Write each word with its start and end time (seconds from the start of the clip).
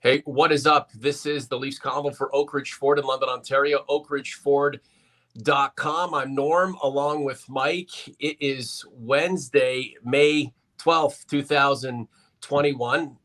Hey, 0.00 0.22
what 0.26 0.52
is 0.52 0.64
up? 0.64 0.92
This 0.92 1.26
is 1.26 1.48
the 1.48 1.58
Leafs 1.58 1.80
Convo 1.80 2.14
for 2.14 2.32
Oak 2.32 2.54
Ridge 2.54 2.74
Ford 2.74 3.00
in 3.00 3.04
London, 3.04 3.28
Ontario. 3.28 3.84
OakRidgeFord.com. 3.90 6.14
I'm 6.14 6.36
Norm 6.36 6.76
along 6.84 7.24
with 7.24 7.44
Mike. 7.48 7.90
It 8.20 8.36
is 8.38 8.84
Wednesday, 8.92 9.96
May 10.04 10.54
12th, 10.78 11.26
2021. 11.26 13.16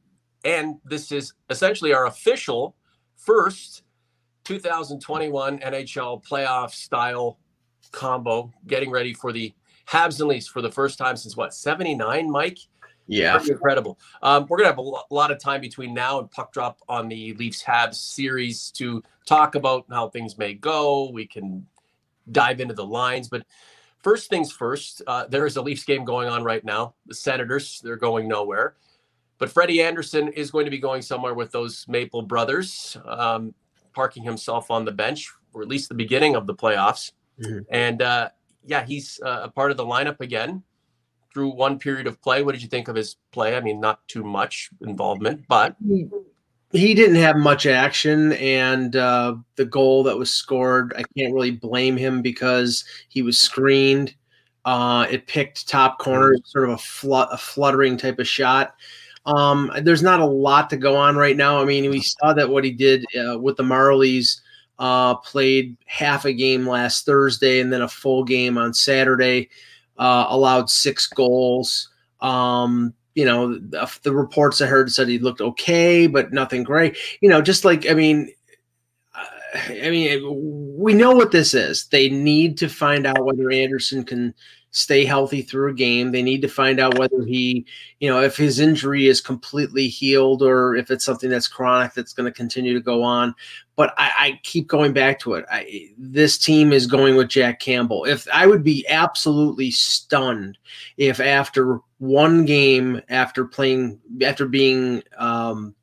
And 0.46 0.76
this 0.84 1.12
is 1.12 1.36
essentially 1.52 1.94
our 1.94 2.08
official 2.08 2.76
first 3.18 3.84
2021 4.46 5.60
NHL 5.60 6.28
playoff 6.28 6.72
style 6.72 7.38
combo, 7.92 8.52
getting 8.66 8.90
ready 8.90 9.14
for 9.14 9.32
the 9.32 9.54
Habs 9.88 10.20
and 10.20 10.28
Leafs 10.28 10.48
for 10.48 10.64
the 10.64 10.72
first 10.72 10.98
time 10.98 11.18
since 11.18 11.38
what, 11.38 11.54
79, 11.54 12.32
Mike? 12.32 12.58
Yeah, 13.08 13.38
Pretty 13.38 13.52
incredible. 13.52 14.00
Um, 14.22 14.46
we're 14.48 14.58
gonna 14.58 14.70
have 14.70 14.78
a 14.78 15.14
lot 15.14 15.32
of 15.32 15.40
time 15.40 15.62
between 15.62 15.94
now 15.94 16.20
and 16.20 16.32
puck 16.32 16.54
drop 16.54 16.80
on 16.88 17.08
the 17.08 17.34
Leafs 17.34 17.64
Habs 17.64 17.96
series 17.96 18.72
to 18.72 19.04
talk 19.26 19.56
about 19.56 19.86
how 19.90 20.10
things 20.10 20.38
may 20.38 20.54
go. 20.54 21.10
We 21.12 21.26
can 21.26 21.66
dive 22.32 22.62
into 22.62 22.74
the 22.74 22.86
lines, 22.86 23.28
but 23.28 23.46
first 24.00 24.30
things 24.30 24.52
first. 24.52 25.02
Uh, 25.06 25.26
there 25.28 25.46
is 25.46 25.58
a 25.58 25.62
Leafs 25.62 25.84
game 25.84 26.06
going 26.06 26.30
on 26.30 26.44
right 26.44 26.64
now. 26.64 26.96
The 27.06 27.16
Senators 27.16 27.82
they're 27.84 27.98
going 27.98 28.28
nowhere, 28.28 28.76
but 29.38 29.50
Freddie 29.50 29.82
Andersen 29.82 30.30
is 30.30 30.52
going 30.52 30.66
to 30.66 30.72
be 30.72 30.80
going 30.80 31.02
somewhere 31.02 31.34
with 31.34 31.52
those 31.52 31.86
Maple 31.90 32.22
brothers, 32.22 32.98
um, 33.06 33.54
parking 33.94 34.24
himself 34.24 34.72
on 34.72 34.86
the 34.86 34.92
bench 34.92 35.30
or 35.54 35.62
at 35.62 35.68
least 35.68 35.90
the 35.90 35.96
beginning 35.96 36.36
of 36.36 36.48
the 36.48 36.54
playoffs. 36.54 37.12
Mhm. 37.40 37.66
And 37.70 38.02
uh, 38.02 38.30
yeah, 38.66 38.86
he's 38.86 39.20
uh, 39.24 39.42
a 39.44 39.50
part 39.50 39.72
of 39.72 39.78
the 39.78 39.86
lineup 39.86 40.20
again 40.22 40.64
through 41.34 41.50
one 41.50 41.80
period 41.80 42.08
of 42.08 42.22
play. 42.22 42.44
What 42.44 42.54
did 42.54 42.62
you 42.62 42.68
think 42.68 42.88
of 42.88 42.96
his 42.96 43.18
play? 43.32 43.56
I 43.56 43.62
mean, 43.62 43.80
not 43.80 44.08
too 44.08 44.24
much 44.24 44.70
involvement, 44.82 45.46
but 45.48 45.76
he, 46.72 46.94
didn't 46.94 47.16
have 47.16 47.38
much 47.38 47.66
action, 47.66 48.34
and 48.34 48.96
uh, 48.96 49.36
the 49.56 49.66
goal 49.66 50.04
that 50.04 50.18
was 50.18 50.34
scored, 50.34 50.94
I 50.98 51.04
can't 51.18 51.34
really 51.34 51.52
blame 51.52 51.98
him 51.98 52.22
because 52.22 52.86
he 53.10 53.22
was 53.22 53.40
screened. 53.40 54.16
Uh, 54.66 55.06
it 55.10 55.28
picked 55.28 55.68
top 55.68 56.00
corner, 56.00 56.36
sort 56.46 56.70
of 56.70 56.76
a, 56.76 56.78
flut, 56.78 57.30
a 57.32 57.38
fluttering 57.38 57.98
type 57.98 58.20
of 58.20 58.28
shot. 58.28 58.76
Um, 59.26 59.72
there's 59.82 60.04
not 60.04 60.20
a 60.20 60.26
lot 60.26 60.70
to 60.70 60.78
go 60.78 60.96
on 60.96 61.16
right 61.16 61.36
now. 61.36 61.60
I 61.60 61.66
mean, 61.66 61.90
we 61.90 62.02
saw 62.02 62.34
that 62.34 62.50
what 62.50 62.64
he 62.64 62.72
did 62.72 63.06
uh, 63.18 63.38
with 63.38 63.58
the 63.58 63.64
Marlies 63.64 64.42
uh, 64.80 65.16
played 65.16 65.78
half 65.86 66.26
a 66.26 66.34
game 66.34 66.68
last 66.68 67.06
Thursday 67.06 67.60
and 67.60 67.72
then 67.72 67.82
a 67.82 67.88
full 67.88 68.24
game 68.24 68.58
on 68.58 68.74
Saturday. 68.74 69.50
Uh, 69.98 70.26
allowed 70.30 70.70
six 70.70 71.08
goals. 71.08 71.90
Um, 72.20 72.94
you 73.16 73.26
know, 73.26 73.60
the, 73.60 74.00
the 74.04 74.14
reports 74.14 74.60
I 74.62 74.66
heard 74.66 74.92
said 74.92 75.08
he 75.08 75.20
looked 75.20 75.42
okay, 75.42 76.08
but 76.08 76.34
nothing 76.34 76.64
great. 76.64 76.98
You 77.22 77.30
know, 77.30 77.42
just 77.42 77.64
like 77.64 77.90
I 77.90 77.94
mean, 77.94 78.32
uh, 79.14 79.60
I 79.70 79.92
mean, 79.92 80.76
we 80.78 80.94
know 80.94 81.12
what 81.12 81.32
this 81.32 81.54
is. 81.54 81.86
They 81.88 82.10
need 82.10 82.58
to 82.58 82.70
find 82.70 83.06
out 83.06 83.24
whether 83.24 83.52
Andersen 83.52 84.04
can 84.04 84.34
stay 84.74 85.06
healthy 85.06 85.44
through 85.44 85.70
a 85.70 85.74
game. 85.74 86.12
They 86.12 86.24
need 86.24 86.42
to 86.42 86.48
find 86.48 86.80
out 86.80 86.98
whether 86.98 87.24
he, 87.24 87.64
you 88.00 88.10
know, 88.10 88.22
if 88.22 88.36
his 88.36 88.60
injury 88.60 89.08
is 89.08 89.22
completely 89.22 89.88
healed 89.88 90.42
or 90.42 90.76
if 90.76 90.90
it's 90.90 91.06
something 91.06 91.30
that's 91.30 91.48
chronic 91.48 91.94
that's 91.94 92.12
going 92.12 92.26
to 92.26 92.36
continue 92.36 92.74
to 92.74 92.80
go 92.80 93.04
on. 93.04 93.36
But 93.76 93.94
I, 93.98 94.12
I 94.18 94.40
keep 94.42 94.68
going 94.68 94.92
back 94.92 95.20
to 95.20 95.36
it. 95.36 95.46
I, 95.52 95.90
this 95.96 96.40
team 96.40 96.74
is 96.74 96.88
going 96.88 97.16
with 97.16 97.30
Jack 97.30 97.60
Campbell. 97.60 98.04
If 98.06 98.28
I 98.34 98.48
would 98.48 98.64
be 98.64 98.84
absolutely 98.90 99.70
stunned 99.70 100.58
if 100.98 101.20
after 101.20 101.80
one 102.00 102.44
game, 102.44 103.00
after 103.10 103.46
playing, 103.46 104.00
after 104.24 104.48
being 104.48 105.04
um, 105.20 105.76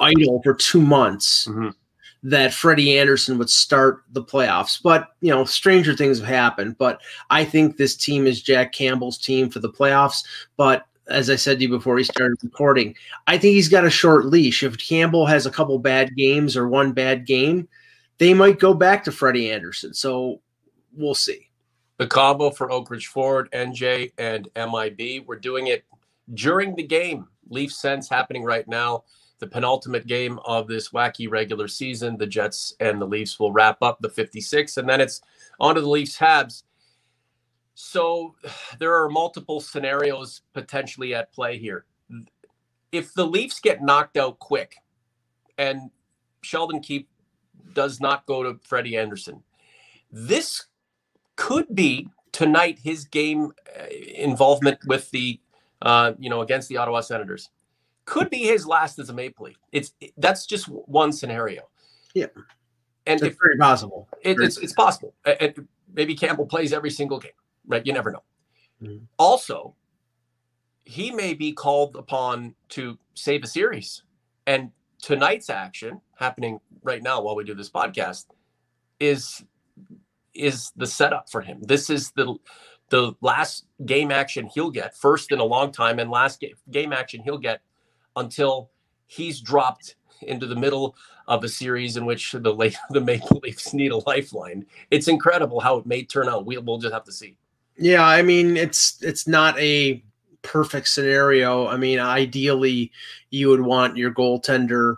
idle 0.00 0.42
for 0.42 0.54
two 0.54 0.82
months, 0.82 1.46
Mhm. 1.46 1.74
That 2.22 2.52
Freddie 2.52 2.98
Andersen 2.98 3.38
would 3.38 3.48
start 3.48 4.02
the 4.12 4.22
playoffs. 4.22 4.78
But, 4.82 5.08
you 5.20 5.30
know, 5.30 5.44
stranger 5.44 5.96
things 5.96 6.18
have 6.18 6.28
happened. 6.28 6.76
But 6.76 7.00
I 7.30 7.44
think 7.44 7.76
this 7.76 7.96
team 7.96 8.26
is 8.26 8.42
Jack 8.42 8.72
Campbell's 8.72 9.16
team 9.16 9.48
for 9.48 9.58
the 9.58 9.70
playoffs. 9.70 10.24
But 10.58 10.86
as 11.08 11.30
I 11.30 11.36
said 11.36 11.58
to 11.58 11.64
you 11.64 11.70
before 11.70 11.96
he 11.96 12.04
started 12.04 12.36
recording, 12.42 12.94
I 13.26 13.38
think 13.38 13.54
he's 13.54 13.68
got 13.68 13.86
a 13.86 13.90
short 13.90 14.26
leash. 14.26 14.62
If 14.62 14.76
Campbell 14.78 15.24
has 15.26 15.46
a 15.46 15.50
couple 15.50 15.78
bad 15.78 16.14
games 16.14 16.56
or 16.56 16.68
one 16.68 16.92
bad 16.92 17.26
game, 17.26 17.66
they 18.18 18.34
might 18.34 18.58
go 18.58 18.74
back 18.74 19.02
to 19.04 19.12
Freddie 19.12 19.50
Andersen. 19.50 19.94
So 19.94 20.42
we'll 20.92 21.14
see. 21.14 21.48
the 22.00 22.06
Convo 22.06 22.56
for 22.56 22.70
Oak 22.70 22.90
Ridge 22.90 23.08
Ford, 23.08 23.50
NJ, 23.52 24.12
and 24.16 24.48
MIB. 24.56 25.26
We're 25.26 25.36
doing 25.36 25.66
it 25.66 25.84
during 26.32 26.74
the 26.74 26.82
game. 26.82 27.28
Leaf 27.50 27.70
Sens 27.70 28.08
happening 28.08 28.42
right 28.42 28.66
now. 28.66 29.04
The 29.40 29.46
penultimate 29.46 30.06
game 30.06 30.38
of 30.44 30.68
this 30.68 30.90
wacky 30.90 31.28
regular 31.30 31.66
season. 31.66 32.16
The 32.16 32.26
Jets 32.26 32.74
and 32.78 33.00
the 33.00 33.06
Leafs 33.06 33.40
will 33.40 33.52
wrap 33.52 33.82
up 33.82 33.98
the 34.00 34.10
56, 34.10 34.76
and 34.76 34.88
then 34.88 35.00
it's 35.00 35.22
on 35.58 35.74
to 35.74 35.80
the 35.80 35.88
Leafs 35.88 36.18
Habs. 36.18 36.62
So 37.74 38.34
there 38.78 38.94
are 38.94 39.08
multiple 39.08 39.60
scenarios 39.60 40.42
potentially 40.52 41.14
at 41.14 41.32
play 41.32 41.58
here. 41.58 41.86
If 42.92 43.14
the 43.14 43.26
Leafs 43.26 43.60
get 43.60 43.82
knocked 43.82 44.16
out 44.16 44.38
quick 44.38 44.76
and 45.56 45.90
Sheldon 46.42 46.80
Keefe 46.80 47.06
does 47.72 48.00
not 48.00 48.26
go 48.26 48.42
to 48.42 48.58
Freddie 48.62 48.96
Andersen, 48.96 49.42
this 50.12 50.66
could 51.36 51.74
be 51.74 52.08
tonight 52.32 52.78
his 52.82 53.04
game 53.04 53.52
uh, 53.78 53.86
involvement 54.14 54.78
with 54.86 55.10
the 55.10 55.40
uh, 55.82 56.12
you 56.18 56.28
know 56.28 56.42
against 56.42 56.68
the 56.68 56.76
Ottawa 56.76 57.00
Senators 57.00 57.48
could 58.10 58.28
be 58.28 58.38
his 58.42 58.66
last 58.66 58.98
as 58.98 59.08
a 59.08 59.14
Maple 59.14 59.46
Leaf. 59.46 59.56
It's 59.72 59.94
that's 60.18 60.44
just 60.44 60.66
one 60.68 61.12
scenario. 61.12 61.62
Yeah. 62.14 62.26
and 63.06 63.22
It's 63.22 63.36
very 63.40 63.56
possible. 63.56 64.08
it, 64.22 64.38
it's 64.40 64.58
it's 64.58 64.72
possible, 64.74 65.14
and 65.24 65.66
maybe 65.94 66.14
Campbell 66.14 66.46
plays 66.46 66.72
every 66.72 66.90
single 66.90 67.18
game, 67.18 67.38
right? 67.66 67.86
You 67.86 67.92
never 67.92 68.10
know. 68.10 68.22
Mhm. 68.82 69.02
Also, 69.18 69.74
he 70.84 71.10
may 71.10 71.34
be 71.34 71.52
called 71.52 71.96
upon 71.96 72.54
to 72.70 72.98
save 73.14 73.44
a 73.44 73.46
series, 73.46 74.02
and 74.46 74.70
tonight's 75.00 75.48
action 75.48 76.00
happening 76.16 76.60
right 76.82 77.02
now 77.02 77.22
while 77.22 77.36
we 77.36 77.44
do 77.44 77.54
this 77.54 77.70
podcast 77.70 78.26
is 78.98 79.44
is 80.34 80.72
the 80.76 80.86
setup 80.86 81.30
for 81.30 81.40
him. 81.42 81.58
This 81.62 81.90
is 81.90 82.10
the 82.12 82.34
the 82.90 83.14
last 83.20 83.66
game 83.86 84.10
action 84.10 84.46
he'll 84.52 84.70
get, 84.70 84.96
first 84.96 85.30
in 85.30 85.38
a 85.38 85.44
long 85.44 85.70
time, 85.70 86.00
and 86.00 86.10
last 86.10 86.40
game, 86.40 86.56
game 86.72 86.92
action 86.92 87.22
he'll 87.22 87.38
get 87.38 87.60
until 88.16 88.70
he's 89.06 89.40
dropped 89.40 89.96
into 90.22 90.46
the 90.46 90.56
middle 90.56 90.94
of 91.28 91.44
a 91.44 91.48
series 91.48 91.96
in 91.96 92.04
which 92.04 92.32
the 92.32 92.52
late, 92.52 92.76
the 92.90 93.00
Maple 93.00 93.40
Leafs 93.42 93.72
need 93.72 93.92
a 93.92 93.96
lifeline. 93.98 94.66
It's 94.90 95.08
incredible 95.08 95.60
how 95.60 95.78
it 95.78 95.86
may 95.86 96.04
turn 96.04 96.28
out. 96.28 96.46
We'll, 96.46 96.62
we'll 96.62 96.78
just 96.78 96.92
have 96.92 97.04
to 97.04 97.12
see. 97.12 97.36
Yeah, 97.76 98.04
I 98.04 98.20
mean 98.20 98.58
it's 98.58 99.02
it's 99.02 99.26
not 99.26 99.58
a 99.58 100.04
perfect 100.42 100.88
scenario. 100.88 101.66
I 101.66 101.76
mean, 101.76 101.98
ideally, 101.98 102.92
you 103.30 103.48
would 103.48 103.60
want 103.60 103.96
your 103.96 104.12
goaltender. 104.12 104.96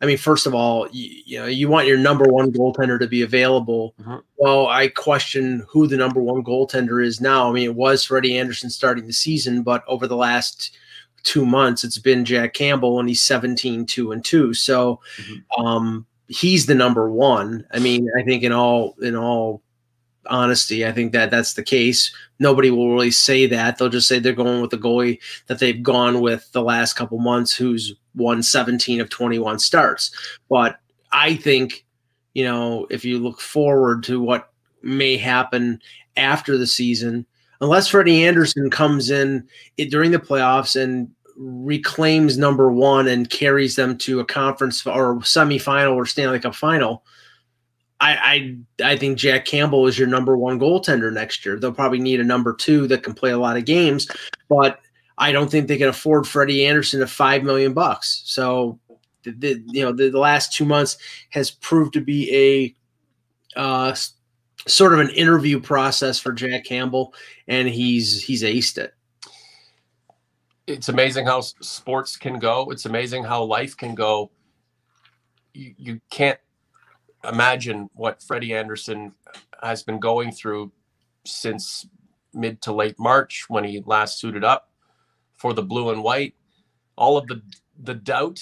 I 0.00 0.06
mean, 0.06 0.16
first 0.16 0.46
of 0.46 0.54
all, 0.54 0.88
you, 0.92 1.22
you 1.26 1.38
know, 1.40 1.46
you 1.46 1.68
want 1.68 1.88
your 1.88 1.98
number 1.98 2.24
one 2.26 2.52
goaltender 2.52 3.00
to 3.00 3.08
be 3.08 3.22
available. 3.22 3.94
Mhm. 4.00 4.22
Well, 4.36 4.68
I 4.68 4.88
question 4.88 5.66
who 5.68 5.88
the 5.88 5.96
number 5.96 6.20
one 6.20 6.44
goaltender 6.44 7.04
is 7.04 7.20
now. 7.20 7.48
I 7.48 7.52
mean, 7.52 7.64
it 7.64 7.74
was 7.74 8.04
Freddie 8.04 8.38
Andersen 8.38 8.70
starting 8.70 9.06
the 9.06 9.12
season, 9.12 9.62
but 9.62 9.82
over 9.88 10.06
the 10.06 10.16
last 10.16 10.76
two 11.22 11.44
months, 11.46 11.84
it's 11.84 11.98
been 11.98 12.24
Jack 12.24 12.54
Campbell, 12.54 12.98
and 13.00 13.08
he's 13.08 13.22
17, 13.22 13.86
2 13.86 14.12
and 14.12 14.24
2. 14.24 14.54
So 14.54 15.00
Mhm. 15.18 15.64
um, 15.64 16.06
he's 16.28 16.66
the 16.66 16.74
number 16.74 17.10
one. 17.10 17.64
I 17.72 17.78
mean, 17.78 18.08
I 18.18 18.22
think 18.22 18.42
in 18.42 18.52
all 18.52 18.94
in 19.02 19.16
all 19.16 19.62
honesty, 20.26 20.86
I 20.86 20.92
think 20.92 21.12
that 21.12 21.30
that's 21.30 21.54
the 21.54 21.62
case. 21.62 22.12
Nobody 22.38 22.70
will 22.70 22.92
really 22.92 23.10
say 23.10 23.46
that. 23.46 23.78
They'll 23.78 23.88
just 23.88 24.08
say 24.08 24.18
they're 24.18 24.32
going 24.32 24.60
with 24.60 24.70
the 24.70 24.78
goalie 24.78 25.18
that 25.46 25.58
they've 25.58 25.82
gone 25.82 26.20
with 26.20 26.50
the 26.52 26.62
last 26.62 26.94
couple 26.94 27.18
months, 27.18 27.54
who's 27.54 27.94
won 28.14 28.42
17 28.42 29.00
of 29.00 29.08
21 29.08 29.58
starts. 29.58 30.10
But 30.50 30.78
I 31.12 31.36
think, 31.36 31.86
you 32.34 32.44
know, 32.44 32.86
if 32.90 33.04
you 33.04 33.18
look 33.18 33.40
forward 33.40 34.02
to 34.04 34.20
what 34.20 34.50
may 34.82 35.16
happen 35.16 35.80
after 36.16 36.58
the 36.58 36.66
season, 36.66 37.24
unless 37.60 37.88
Freddie 37.88 38.24
Andersen 38.24 38.70
comes 38.70 39.10
in 39.10 39.46
it, 39.76 39.90
during 39.90 40.10
the 40.10 40.18
playoffs 40.18 40.80
and 40.80 41.10
reclaims 41.36 42.36
number 42.36 42.72
one 42.72 43.06
and 43.06 43.30
carries 43.30 43.76
them 43.76 43.96
to 43.98 44.20
a 44.20 44.24
conference 44.24 44.84
or 44.86 45.16
semifinal 45.16 45.94
or 45.94 46.06
Stanley 46.06 46.40
Cup 46.40 46.54
final, 46.54 47.04
I, 48.00 48.56
I 48.80 48.92
I 48.92 48.96
think 48.96 49.18
Jack 49.18 49.44
Campbell 49.44 49.86
is 49.86 49.98
your 49.98 50.08
number 50.08 50.36
one 50.36 50.58
goaltender 50.58 51.12
next 51.12 51.44
year. 51.44 51.58
They'll 51.58 51.72
probably 51.72 51.98
need 51.98 52.20
a 52.20 52.24
number 52.24 52.54
two 52.54 52.86
that 52.88 53.02
can 53.02 53.14
play 53.14 53.30
a 53.30 53.38
lot 53.38 53.56
of 53.56 53.64
games, 53.64 54.08
but 54.48 54.80
I 55.18 55.32
don't 55.32 55.50
think 55.50 55.66
they 55.66 55.78
can 55.78 55.88
afford 55.88 56.26
Freddie 56.26 56.64
Andersen 56.64 57.02
at 57.02 57.10
five 57.10 57.42
million 57.42 57.72
bucks. 57.72 58.22
So, 58.24 58.78
the, 59.24 59.32
the 59.32 59.64
you 59.66 59.82
know 59.82 59.92
the, 59.92 60.10
the 60.10 60.18
last 60.18 60.52
two 60.52 60.64
months 60.64 60.96
has 61.30 61.50
proved 61.50 61.92
to 61.94 62.00
be 62.00 62.74
a 63.56 63.58
uh, 63.60 63.94
sort 64.66 64.92
of 64.92 65.00
an 65.00 65.10
interview 65.10 65.60
process 65.60 66.18
for 66.18 66.32
Jack 66.32 66.64
Campbell, 66.64 67.14
and 67.46 67.68
he's 67.68 68.22
he's 68.22 68.42
aced 68.42 68.78
it. 68.78 68.94
it's 70.66 70.90
amazing 70.90 71.24
how 71.24 71.40
sports 71.40 72.16
can 72.16 72.38
go. 72.38 72.70
It's 72.70 72.84
amazing 72.84 73.24
how 73.24 73.42
life 73.44 73.76
can 73.76 73.94
go. 73.94 74.30
You, 75.54 75.74
you 75.78 76.00
can't 76.10 76.38
imagine 77.28 77.88
what 77.94 78.22
Freddie 78.22 78.54
Andersen 78.54 79.12
has 79.62 79.82
been 79.82 79.98
going 79.98 80.30
through 80.30 80.70
since 81.24 81.86
mid 82.34 82.60
to 82.62 82.72
late 82.72 82.98
March 82.98 83.46
when 83.48 83.64
he 83.64 83.82
last 83.86 84.18
suited 84.18 84.44
up 84.44 84.70
for 85.36 85.54
the 85.54 85.62
blue 85.62 85.90
and 85.90 86.02
white. 86.02 86.34
All 86.96 87.16
of 87.16 87.26
the 87.26 87.40
the 87.82 87.94
doubt, 87.94 88.40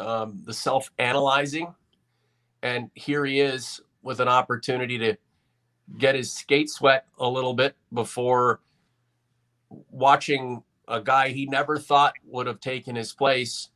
um, 0.00 0.42
the 0.44 0.54
self 0.54 0.90
analyzing, 0.98 1.72
and 2.62 2.90
here 2.94 3.24
he 3.24 3.40
is 3.40 3.80
with 4.02 4.20
an 4.20 4.28
opportunity 4.28 4.98
to 4.98 5.16
get 5.98 6.14
his 6.14 6.32
skate 6.32 6.70
sweat 6.70 7.06
a 7.18 7.28
little 7.28 7.54
bit 7.54 7.74
before 7.92 8.60
watching 9.90 10.62
a 10.88 11.00
guy 11.00 11.28
he 11.28 11.46
never 11.46 11.78
thought 11.78 12.14
would 12.24 12.46
have 12.46 12.60
taken 12.60 12.96
his 12.96 13.12
place 13.12 13.70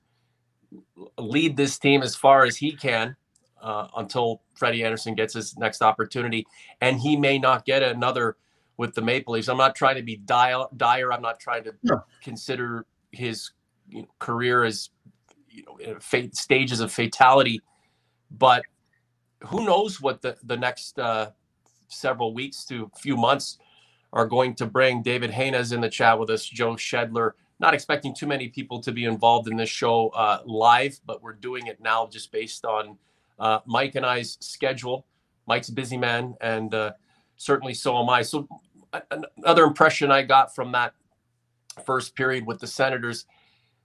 lead 1.18 1.56
this 1.56 1.78
team 1.78 2.02
as 2.02 2.14
far 2.14 2.44
as 2.44 2.56
he 2.56 2.72
can 2.72 3.16
uh, 3.62 3.88
until 3.96 4.42
Freddie 4.54 4.84
Andersen 4.84 5.14
gets 5.14 5.34
his 5.34 5.56
next 5.56 5.82
opportunity, 5.82 6.46
and 6.80 7.00
he 7.00 7.16
may 7.16 7.38
not 7.38 7.64
get 7.64 7.82
another 7.82 8.36
with 8.76 8.94
the 8.94 9.02
Maple 9.02 9.34
Leafs. 9.34 9.48
I'm 9.48 9.56
not 9.56 9.74
trying 9.74 9.96
to 9.96 10.02
be 10.02 10.16
dire. 10.16 10.64
dire. 10.76 11.12
I'm 11.12 11.22
not 11.22 11.40
trying 11.40 11.64
to 11.64 11.72
no. 11.82 12.04
consider 12.22 12.86
his 13.12 13.52
you 13.88 14.02
know, 14.02 14.08
career 14.18 14.64
as 14.64 14.90
you 15.48 15.64
know 15.86 15.98
fate, 16.00 16.36
stages 16.36 16.80
of 16.80 16.92
fatality, 16.92 17.60
but 18.30 18.64
who 19.44 19.64
knows 19.64 20.00
what 20.00 20.22
the 20.22 20.36
the 20.44 20.56
next 20.56 20.98
uh, 20.98 21.30
several 21.88 22.34
weeks 22.34 22.64
to 22.66 22.90
a 22.94 22.98
few 22.98 23.16
months 23.16 23.58
are 24.12 24.26
going 24.26 24.54
to 24.54 24.66
bring. 24.66 25.02
David 25.02 25.30
Haynes 25.30 25.72
in 25.72 25.80
the 25.80 25.88
chat 25.90 26.18
with 26.18 26.30
us, 26.30 26.46
Joe 26.46 26.74
Shedler. 26.74 27.32
Not 27.60 27.74
expecting 27.74 28.14
too 28.14 28.26
many 28.26 28.48
people 28.48 28.80
to 28.80 28.92
be 28.92 29.04
involved 29.04 29.48
in 29.48 29.56
this 29.56 29.68
show 29.68 30.08
uh, 30.08 30.40
live, 30.44 30.98
but 31.06 31.22
we're 31.22 31.34
doing 31.34 31.66
it 31.66 31.80
now 31.80 32.06
just 32.06 32.32
based 32.32 32.64
on 32.64 32.98
uh, 33.38 33.60
Mike 33.66 33.94
and 33.94 34.04
I's 34.04 34.38
schedule. 34.40 35.06
Mike's 35.46 35.68
a 35.68 35.72
busy 35.72 35.96
man, 35.96 36.34
and 36.40 36.74
uh, 36.74 36.92
certainly 37.36 37.74
so 37.74 38.00
am 38.00 38.08
I. 38.08 38.22
So, 38.22 38.48
another 39.36 39.64
impression 39.64 40.10
I 40.10 40.22
got 40.22 40.54
from 40.54 40.72
that 40.72 40.94
first 41.84 42.14
period 42.14 42.46
with 42.46 42.60
the 42.60 42.66
Senators, 42.66 43.26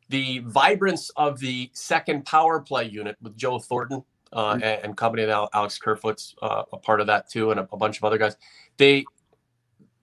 the 0.10 0.40
vibrance 0.40 1.10
of 1.16 1.40
the 1.40 1.70
second 1.74 2.26
power 2.26 2.60
play 2.60 2.86
unit 2.86 3.18
with 3.22 3.36
Joe 3.36 3.60
Thornton 3.60 4.04
uh, 4.34 4.54
mm-hmm. 4.54 4.64
and, 4.64 4.84
and, 4.84 4.98
company. 4.98 5.24
Alex 5.24 5.78
Kerfoot's 5.78 6.36
uh, 6.42 6.64
a 6.72 6.78
part 6.78 7.02
of 7.02 7.08
that 7.08 7.30
too, 7.30 7.52
and 7.52 7.60
a, 7.60 7.68
a, 7.72 7.78
bunch 7.78 7.98
of 7.98 8.04
other 8.04 8.18
guys. 8.18 8.38
They 8.78 9.06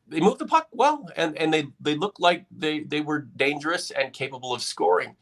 they 0.09 0.21
moved 0.21 0.39
the 0.39 0.47
puck 0.47 0.69
well, 0.73 1.09
and 1.17 1.37
and 1.39 1.53
they 1.53 1.69
they 1.81 1.95
looked 1.95 2.21
like 2.21 2.47
they 2.51 2.81
they 2.81 3.01
were 3.01 3.21
dangerous 3.21 3.91
and 3.91 4.13
capable 4.13 4.53
of 4.53 4.63
scoring. 4.63 5.17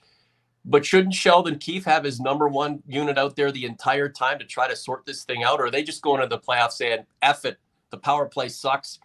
But 0.65 0.87
shouldn't 0.87 1.15
Sheldon 1.15 1.59
Keefe 1.59 1.85
have 1.85 2.05
his 2.05 2.21
number 2.21 2.49
one 2.49 2.83
unit 2.87 3.19
out 3.19 3.37
there 3.37 3.53
the 3.53 3.67
entire 3.67 4.09
time 4.09 4.39
to 4.39 4.47
try 4.47 4.67
to 4.67 4.75
sort 4.75 5.05
this 5.05 5.25
thing 5.25 5.45
out? 5.45 5.61
Or 5.61 5.67
are 5.67 5.71
they 5.71 5.83
just 5.83 6.01
going 6.01 6.23
to 6.23 6.27
the 6.27 6.39
playoffs 6.39 6.73
saying, 6.73 7.05
F 7.21 7.45
it, 7.45 7.59
the 7.91 7.99
power 7.99 8.27
play 8.27 8.49
sucks. 8.49 8.99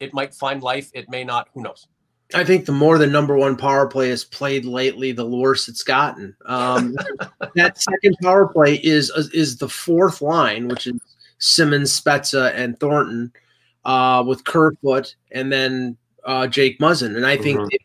It 0.00 0.12
might 0.12 0.34
find 0.34 0.62
life, 0.62 0.90
it 0.92 1.08
may 1.08 1.24
not. 1.24 1.48
Who 1.54 1.62
knows? 1.62 1.88
I 2.34 2.44
think 2.44 2.66
the 2.66 2.72
more 2.72 2.98
the 2.98 3.06
number 3.06 3.36
one 3.36 3.56
power 3.56 3.86
play 3.86 4.10
is 4.10 4.24
played 4.24 4.64
lately, 4.64 5.12
the 5.12 5.26
worse 5.26 5.68
it's 5.68 5.84
gotten. 5.84 6.36
Um, 6.46 6.96
that 7.54 7.80
second 7.80 8.16
power 8.22 8.48
play 8.48 8.74
is 8.76 9.10
is 9.32 9.58
the 9.58 9.68
fourth 9.68 10.20
line, 10.20 10.68
which 10.68 10.86
is 10.86 11.00
Simmonds, 11.38 11.98
Spezza, 12.00 12.52
and 12.54 12.78
Thornton, 12.80 13.32
uh, 13.84 14.24
with 14.26 14.44
Kerfoot, 14.44 15.14
and 15.30 15.52
then 15.52 15.96
uh, 16.24 16.48
Jake 16.48 16.80
Muzzin, 16.80 17.16
and 17.16 17.24
I 17.24 17.36
think 17.36 17.60
mm-hmm. 17.60 17.76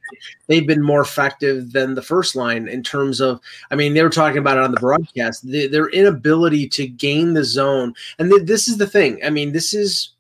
they've 0.48 0.66
been 0.66 0.82
more 0.82 1.02
effective 1.02 1.72
than 1.72 1.94
the 1.94 2.02
first 2.02 2.36
line 2.36 2.68
in 2.68 2.82
terms 2.82 3.22
of. 3.22 3.40
I 3.70 3.76
mean, 3.76 3.94
they 3.94 4.02
were 4.02 4.10
talking 4.10 4.40
about 4.40 4.58
it 4.58 4.64
on 4.64 4.72
the 4.72 4.80
broadcast. 4.80 5.46
The, 5.46 5.68
their 5.68 5.90
inability 5.90 6.68
to 6.70 6.88
gain 6.88 7.34
the 7.34 7.44
zone, 7.44 7.94
and 8.18 8.32
th- 8.32 8.48
this 8.48 8.68
is 8.68 8.78
the 8.78 8.88
thing. 8.88 9.20
I 9.24 9.30
mean, 9.30 9.52
this 9.52 9.76
is 9.76 10.14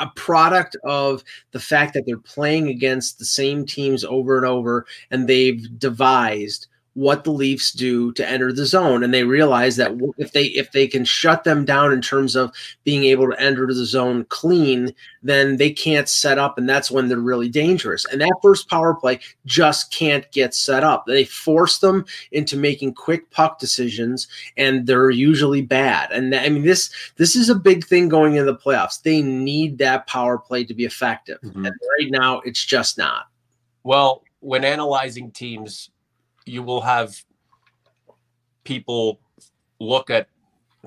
a 0.00 0.10
product 0.16 0.76
of 0.84 1.22
the 1.52 1.60
fact 1.60 1.94
that 1.94 2.04
they're 2.06 2.18
playing 2.18 2.68
against 2.68 3.18
the 3.18 3.24
same 3.24 3.66
teams 3.66 4.04
over 4.04 4.36
and 4.36 4.46
over, 4.46 4.86
and 5.10 5.28
they've 5.28 5.78
devised 5.78 6.66
what 6.94 7.24
the 7.24 7.32
Leafs 7.32 7.72
do 7.72 8.12
to 8.12 8.28
enter 8.28 8.52
the 8.52 8.64
zone, 8.64 9.02
and 9.02 9.12
they 9.12 9.24
realize 9.24 9.76
that 9.76 9.92
if 10.16 10.32
they 10.32 10.44
if 10.44 10.72
they 10.72 10.86
can 10.86 11.04
shut 11.04 11.44
them 11.44 11.64
down 11.64 11.92
in 11.92 12.00
terms 12.00 12.36
of 12.36 12.52
being 12.84 13.04
able 13.04 13.28
to 13.28 13.40
enter 13.40 13.66
the 13.66 13.84
zone 13.84 14.24
clean, 14.28 14.94
then 15.22 15.56
they 15.56 15.70
can't 15.70 16.08
set 16.08 16.38
up, 16.38 16.56
and 16.56 16.68
that's 16.68 16.90
when 16.90 17.08
they're 17.08 17.18
really 17.18 17.48
dangerous. 17.48 18.04
And 18.06 18.20
that 18.20 18.38
first 18.42 18.70
power 18.70 18.94
play 18.94 19.18
just 19.44 19.92
can't 19.92 20.30
get 20.30 20.54
set 20.54 20.84
up. 20.84 21.04
They 21.06 21.24
force 21.24 21.78
them 21.78 22.04
into 22.30 22.56
making 22.56 22.94
quick 22.94 23.28
puck 23.30 23.58
decisions, 23.58 24.28
and 24.56 24.86
they're 24.86 25.10
usually 25.10 25.62
bad. 25.62 26.12
And 26.12 26.32
I 26.34 26.48
mean 26.48 26.64
this 26.64 26.90
this 27.16 27.34
is 27.34 27.50
a 27.50 27.56
big 27.56 27.84
thing 27.84 28.08
going 28.08 28.36
into 28.36 28.52
the 28.52 28.58
playoffs. 28.58 29.02
They 29.02 29.20
need 29.20 29.78
that 29.78 30.06
power 30.06 30.38
play 30.38 30.64
to 30.64 30.74
be 30.74 30.84
effective, 30.84 31.40
mm-hmm. 31.42 31.66
and 31.66 31.74
right 31.98 32.10
now 32.10 32.40
it's 32.40 32.64
just 32.64 32.98
not. 32.98 33.26
Well, 33.82 34.22
when 34.40 34.64
analyzing 34.64 35.30
teams 35.30 35.90
you 36.46 36.62
will 36.62 36.80
have 36.80 37.14
people 38.64 39.20
look 39.80 40.10
at 40.10 40.28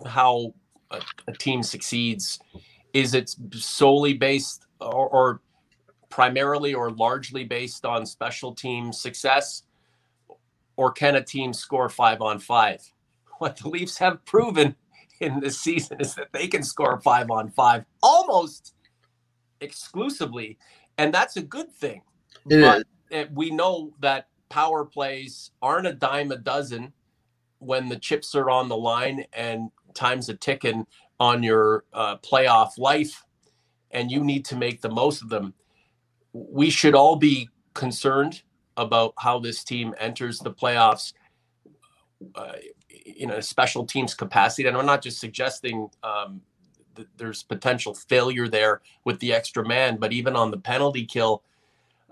how 0.06 0.54
a, 0.92 1.02
a 1.28 1.34
team 1.34 1.64
succeeds. 1.64 2.40
Is 2.94 3.14
it 3.14 3.36
solely 3.52 4.14
based 4.14 4.66
or, 4.80 5.08
or 5.10 5.42
primarily 6.10 6.74
or 6.74 6.92
largely 6.92 7.44
based 7.44 7.86
on 7.86 8.06
special 8.06 8.54
team 8.54 8.92
success? 8.92 9.64
Or 10.76 10.92
can 10.92 11.16
a 11.16 11.24
team 11.24 11.54
score 11.54 11.90
five 11.90 12.22
on 12.22 12.40
five? 12.40 12.82
What 13.40 13.58
the 13.58 13.70
Leafs 13.70 14.00
have 14.00 14.26
proven 14.26 14.76
in 15.20 15.40
this 15.40 15.60
season 15.60 16.02
is 16.02 16.16
that 16.16 16.30
they 16.34 16.48
can 16.48 16.64
score 16.64 17.00
five 17.02 17.30
on 17.30 17.52
five 17.52 17.86
almost 18.02 18.74
exclusively. 19.62 20.58
And 20.98 21.14
that's 21.14 21.38
a 21.38 21.44
good 21.44 21.72
thing. 21.72 22.02
It 22.50 22.62
but 22.62 22.84
is. 23.12 23.30
we 23.32 23.52
know 23.52 23.94
that 24.00 24.28
power 24.50 24.86
plays 24.86 25.52
aren't 25.62 25.88
a 25.88 25.94
dime 25.94 26.32
a 26.32 26.38
dozen 26.38 26.94
when 27.60 27.90
the 27.90 27.98
chips 27.98 28.36
are 28.36 28.50
on 28.50 28.70
the 28.70 28.78
line 28.78 29.26
and 29.34 29.72
time's 29.94 30.30
a 30.30 30.36
ticking 30.36 30.86
on 31.20 31.42
your 31.42 31.86
uh, 31.94 32.18
playoff 32.18 32.78
life 32.78 33.24
and 33.92 34.12
you 34.12 34.24
need 34.24 34.46
to 34.46 34.56
make 34.56 34.82
the 34.82 34.90
most 34.90 35.22
of 35.22 35.30
them. 35.30 35.54
We 36.34 36.70
should 36.70 36.96
all 36.96 37.16
be 37.16 37.50
concerned 37.74 38.44
about 38.76 39.14
how 39.18 39.40
this 39.40 39.64
team 39.64 39.96
enters 40.00 40.40
the 40.40 40.52
playoffs 40.52 41.14
uh, 42.36 42.54
in 43.18 43.32
a 43.32 43.42
special 43.42 43.86
teams 43.86 44.14
capacity. 44.14 44.68
And 44.68 44.78
I'm 44.78 44.86
not 44.86 45.02
just 45.02 45.20
suggesting 45.20 45.90
um, 46.04 46.42
that 46.96 47.08
there's 47.18 47.44
potential 47.44 47.94
failure 47.94 48.48
there 48.48 48.82
with 49.04 49.20
the 49.20 49.34
extra 49.34 49.68
man, 49.68 49.98
but 49.98 50.14
even 50.14 50.36
on 50.36 50.52
the 50.52 50.58
penalty 50.58 51.06
kill, 51.06 51.44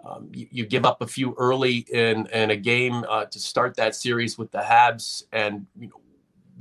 um, 0.05 0.29
you, 0.33 0.47
you, 0.51 0.65
give 0.65 0.85
up 0.85 1.01
a 1.01 1.07
few 1.07 1.33
early 1.37 1.77
in, 1.91 2.27
in 2.27 2.51
a 2.51 2.55
game 2.55 3.03
uh, 3.09 3.25
to 3.25 3.39
start 3.39 3.75
that 3.77 3.95
series 3.95 4.37
with 4.37 4.51
the 4.51 4.59
Habs, 4.59 5.23
and 5.31 5.65
you 5.79 5.87
know, 5.87 6.01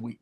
we 0.01 0.19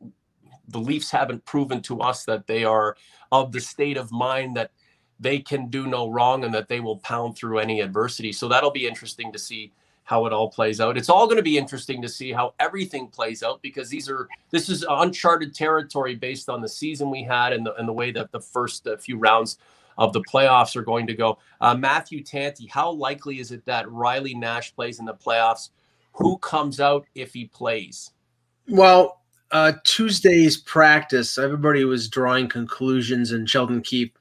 the 0.67 0.79
Leafs 0.79 1.11
haven't 1.11 1.45
proven 1.45 1.81
to 1.83 2.01
us 2.01 2.25
that 2.25 2.47
they 2.47 2.63
are 2.63 2.95
of 3.31 3.51
the 3.51 3.59
state 3.59 3.97
of 3.97 4.11
mind 4.11 4.55
that 4.55 4.71
they 5.19 5.39
can 5.39 5.69
do 5.69 5.87
no 5.87 6.09
wrong 6.09 6.43
and 6.43 6.53
that 6.53 6.67
they 6.67 6.79
will 6.79 6.97
pound 6.97 7.35
through 7.35 7.59
any 7.59 7.81
adversity. 7.81 8.31
So 8.31 8.47
that'll 8.47 8.71
be 8.71 8.87
interesting 8.87 9.31
to 9.31 9.39
see 9.39 9.71
how 10.03 10.25
it 10.25 10.33
all 10.33 10.49
plays 10.49 10.81
out. 10.81 10.97
It's 10.97 11.09
all 11.09 11.27
going 11.27 11.37
to 11.37 11.43
be 11.43 11.57
interesting 11.57 12.01
to 12.01 12.09
see 12.09 12.31
how 12.31 12.53
everything 12.59 13.07
plays 13.07 13.41
out 13.41 13.61
because 13.61 13.89
these 13.89 14.09
are 14.09 14.27
this 14.51 14.67
is 14.67 14.85
uncharted 14.89 15.55
territory 15.55 16.15
based 16.15 16.49
on 16.49 16.61
the 16.61 16.67
season 16.67 17.09
we 17.09 17.23
had 17.23 17.53
and 17.53 17.65
the 17.65 17.73
and 17.75 17.87
the 17.87 17.93
way 17.93 18.11
that 18.11 18.31
the 18.31 18.41
first 18.41 18.85
uh, 18.85 18.97
few 18.97 19.17
rounds 19.17 19.57
of 19.97 20.13
the 20.13 20.23
playoffs 20.23 20.75
are 20.75 20.81
going 20.81 21.07
to 21.07 21.13
go. 21.13 21.37
Uh, 21.61 21.75
Matthew 21.75 22.23
Tanti, 22.23 22.67
how 22.67 22.91
likely 22.91 23.39
is 23.39 23.51
it 23.51 23.65
that 23.65 23.89
Riley 23.91 24.33
Nash 24.33 24.73
plays 24.75 24.99
in 24.99 25.05
the 25.05 25.13
playoffs? 25.13 25.69
Who 26.13 26.37
comes 26.37 26.79
out 26.79 27.05
if 27.15 27.33
he 27.33 27.45
plays? 27.45 28.11
Well, 28.67 29.21
uh, 29.51 29.73
Tuesday's 29.83 30.57
practice, 30.57 31.37
everybody 31.37 31.85
was 31.85 32.09
drawing 32.09 32.49
conclusions, 32.49 33.31
and 33.31 33.49
Sheldon 33.49 33.81
Keefe 33.81 34.11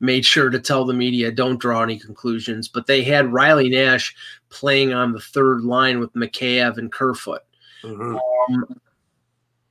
made 0.00 0.24
sure 0.24 0.50
to 0.50 0.58
tell 0.58 0.84
the 0.84 0.94
media 0.94 1.30
don't 1.30 1.60
draw 1.60 1.82
any 1.82 1.98
conclusions. 1.98 2.68
But 2.68 2.86
they 2.86 3.02
had 3.02 3.32
Riley 3.32 3.68
Nash 3.68 4.14
playing 4.48 4.92
on 4.92 5.12
the 5.12 5.20
third 5.20 5.62
line 5.62 6.00
with 6.00 6.12
Mikheyev 6.14 6.78
and 6.78 6.90
Kerfoot. 6.90 7.42
Mm-hmm. 7.82 8.16
Um, 8.54 8.79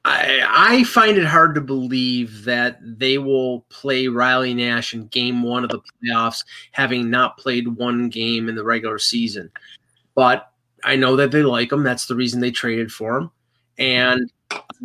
I, 0.10 0.42
I 0.50 0.84
find 0.86 1.20
it 1.20 1.26
hard 1.26 1.54
to 1.54 1.62
believe 1.62 2.44
that 2.46 2.80
they 2.82 3.20
will 3.20 3.62
play 3.70 4.08
Riley 4.08 4.56
Nash 4.56 4.96
in 4.96 5.06
game 5.08 5.44
one 5.44 5.64
of 5.64 5.70
the 5.70 5.80
playoffs, 5.80 6.44
having 6.72 7.12
not 7.12 7.38
played 7.38 7.68
one 7.68 8.10
game 8.10 8.50
in 8.50 8.56
the 8.56 8.64
regular 8.64 8.98
season. 8.98 9.52
But 10.16 10.52
I 10.84 10.96
know 10.96 11.16
that 11.16 11.30
they 11.30 11.44
like 11.44 11.72
him. 11.72 11.84
That's 11.84 12.08
the 12.08 12.16
reason 12.16 12.42
they 12.42 12.50
traded 12.50 12.92
for 12.92 13.18
him. 13.20 13.32
And 13.78 14.32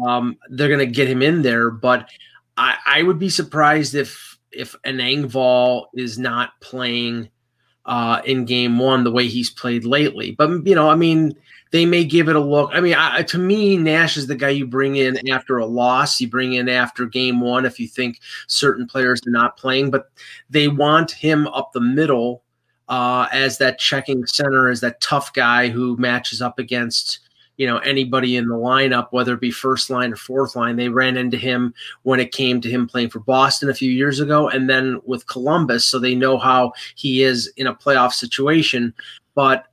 um, 0.07 0.37
they're 0.51 0.69
going 0.69 0.87
to 0.87 0.87
get 0.87 1.09
him 1.09 1.23
in 1.23 1.41
there. 1.41 1.71
But 1.71 2.11
I, 2.59 2.77
I 2.85 3.03
would 3.03 3.19
be 3.19 3.31
surprised 3.31 3.95
if 3.95 4.39
if 4.53 4.77
an 4.85 4.99
Engvall 4.99 5.87
is 5.95 6.19
not 6.19 6.51
playing 6.61 7.31
uh, 7.87 8.21
in 8.27 8.45
game 8.45 8.79
one 8.79 9.05
the 9.05 9.11
way 9.11 9.27
he's 9.27 9.49
played 9.49 9.87
lately. 9.87 10.33
But 10.33 10.67
you 10.67 10.75
know, 10.75 10.91
I 10.91 10.97
mean, 10.97 11.33
they 11.75 11.87
may 11.87 12.05
give 12.05 12.29
it 12.29 12.37
a 12.37 12.41
look. 12.41 12.71
I 12.73 12.81
mean, 12.81 12.95
I, 12.95 13.23
to 13.23 13.37
me, 13.37 13.77
Nash 13.77 14.17
is 14.17 14.29
the 14.29 14.37
guy 14.37 14.51
you 14.51 14.65
bring 14.65 14.95
in 14.95 15.29
after 15.29 15.59
a 15.59 15.67
loss. 15.67 16.21
You 16.21 16.29
bring 16.29 16.53
in 16.53 16.69
after 16.69 17.05
game 17.05 17.41
one 17.41 17.67
if 17.67 17.81
you 17.81 17.89
think 17.89 18.21
certain 18.47 18.87
players 18.87 19.21
are 19.27 19.33
not 19.33 19.57
playing, 19.57 19.91
but 19.91 20.09
they 20.49 20.69
want 20.69 21.11
him 21.11 21.49
up 21.49 21.73
the 21.73 21.81
middle 21.81 22.45
uh, 22.89 23.27
as 23.33 23.59
that 23.59 23.81
checking 23.81 24.25
center, 24.25 24.69
as 24.69 24.83
that 24.83 25.01
tough 25.01 25.33
guy 25.33 25.67
who 25.67 25.97
matches 25.97 26.41
up 26.41 26.61
against 26.61 27.19
you 27.57 27.67
know 27.67 27.79
anybody 27.79 28.37
in 28.37 28.47
the 28.47 28.55
lineup, 28.55 29.09
whether 29.11 29.35
it 29.35 29.41
be 29.41 29.51
first 29.51 29.91
line 29.91 30.13
or 30.13 30.17
fourth 30.17 30.55
line. 30.55 30.77
They 30.77 30.91
ran 30.91 31.17
into 31.17 31.37
him 31.37 31.75
when 32.05 32.21
it 32.21 32.31
came 32.31 32.61
to 32.61 32.71
him 32.71 32.87
playing 32.87 33.11
for 33.11 33.19
Boston 33.19 33.69
a 33.69 33.75
few 33.75 33.91
years 33.91 34.21
ago, 34.21 34.49
and 34.49 34.71
then 34.71 35.01
with 35.05 35.27
Columbus, 35.27 35.85
so 35.85 35.99
they 35.99 36.15
know 36.15 36.39
how 36.39 36.73
he 36.95 37.25
is 37.25 37.49
in 37.57 37.67
a 37.67 37.75
playoff 37.75 38.13
situation. 38.13 38.95
But 39.35 39.67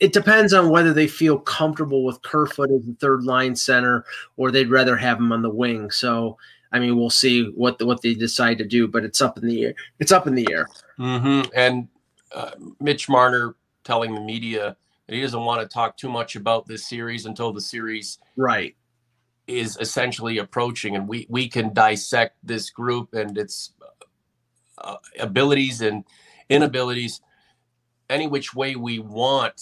it 0.00 0.12
depends 0.12 0.52
on 0.52 0.70
whether 0.70 0.92
they 0.92 1.06
feel 1.06 1.38
comfortable 1.38 2.04
with 2.04 2.22
Kerfoot 2.22 2.70
as 2.70 2.84
the 2.84 2.96
third 2.98 3.22
line 3.24 3.54
center 3.54 4.04
or 4.36 4.50
they'd 4.50 4.70
rather 4.70 4.96
have 4.96 5.18
him 5.18 5.32
on 5.32 5.42
the 5.42 5.50
wing. 5.50 5.90
So 5.90 6.38
I 6.72 6.78
mean, 6.78 6.96
we'll 6.96 7.10
see 7.10 7.50
what 7.56 7.78
the, 7.78 7.86
what 7.86 8.00
they 8.02 8.14
decide 8.14 8.58
to 8.58 8.64
do, 8.64 8.86
but 8.86 9.04
it's 9.04 9.20
up 9.20 9.38
in 9.38 9.46
the 9.46 9.64
air. 9.64 9.74
It's 9.98 10.12
up 10.12 10.26
in 10.26 10.34
the 10.34 10.46
air. 10.50 10.68
Mm-hmm. 10.98 11.50
And 11.54 11.88
uh, 12.32 12.52
Mitch 12.80 13.08
Marner 13.08 13.56
telling 13.84 14.14
the 14.14 14.20
media 14.20 14.76
that 15.06 15.14
he 15.14 15.20
doesn't 15.20 15.44
want 15.44 15.60
to 15.62 15.68
talk 15.68 15.96
too 15.96 16.08
much 16.08 16.36
about 16.36 16.66
this 16.66 16.88
series 16.88 17.26
until 17.26 17.52
the 17.52 17.60
series 17.60 18.18
right 18.36 18.76
is 19.48 19.76
essentially 19.80 20.38
approaching, 20.38 20.94
and 20.94 21.08
we 21.08 21.26
we 21.28 21.48
can 21.48 21.72
dissect 21.74 22.36
this 22.44 22.70
group 22.70 23.14
and 23.14 23.36
its 23.36 23.72
uh, 24.78 24.96
abilities 25.18 25.80
and 25.80 26.04
inabilities 26.48 27.20
any 28.08 28.28
which 28.28 28.54
way 28.54 28.76
we 28.76 29.00
want, 29.00 29.60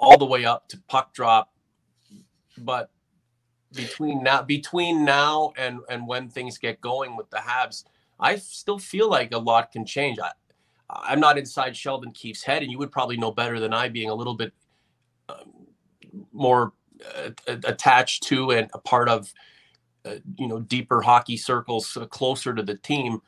all 0.00 0.18
the 0.18 0.24
way 0.24 0.44
up 0.44 0.68
to 0.68 0.78
puck 0.88 1.14
drop. 1.14 1.52
But 2.58 2.90
between 3.72 4.22
now 4.22 4.42
between 4.42 5.04
now 5.04 5.52
and 5.56 5.80
and 5.88 6.06
when 6.06 6.28
things 6.28 6.58
get 6.58 6.80
going 6.80 7.16
with 7.16 7.30
the 7.30 7.38
Habs, 7.38 7.84
I 8.20 8.36
still 8.36 8.78
feel 8.78 9.10
like 9.10 9.32
a 9.32 9.38
lot 9.38 9.72
can 9.72 9.84
change. 9.84 10.18
I, 10.20 10.30
I'm 10.90 11.20
not 11.20 11.38
inside 11.38 11.76
Sheldon 11.76 12.12
Keefe's 12.12 12.42
head, 12.42 12.62
and 12.62 12.70
you 12.70 12.78
would 12.78 12.92
probably 12.92 13.16
know 13.16 13.32
better 13.32 13.58
than 13.58 13.72
I, 13.72 13.88
being 13.88 14.10
a 14.10 14.14
little 14.14 14.34
bit 14.34 14.52
um, 15.28 15.66
more 16.32 16.72
uh, 17.16 17.30
attached 17.46 18.22
to 18.24 18.50
and 18.52 18.70
a 18.74 18.78
part 18.78 19.08
of, 19.08 19.32
uh, 20.04 20.16
you 20.38 20.46
know, 20.46 20.60
deeper 20.60 21.00
hockey 21.00 21.36
circles 21.36 21.96
uh, 21.96 22.06
closer 22.06 22.54
to 22.54 22.62
the 22.62 22.76
team. 22.76 23.20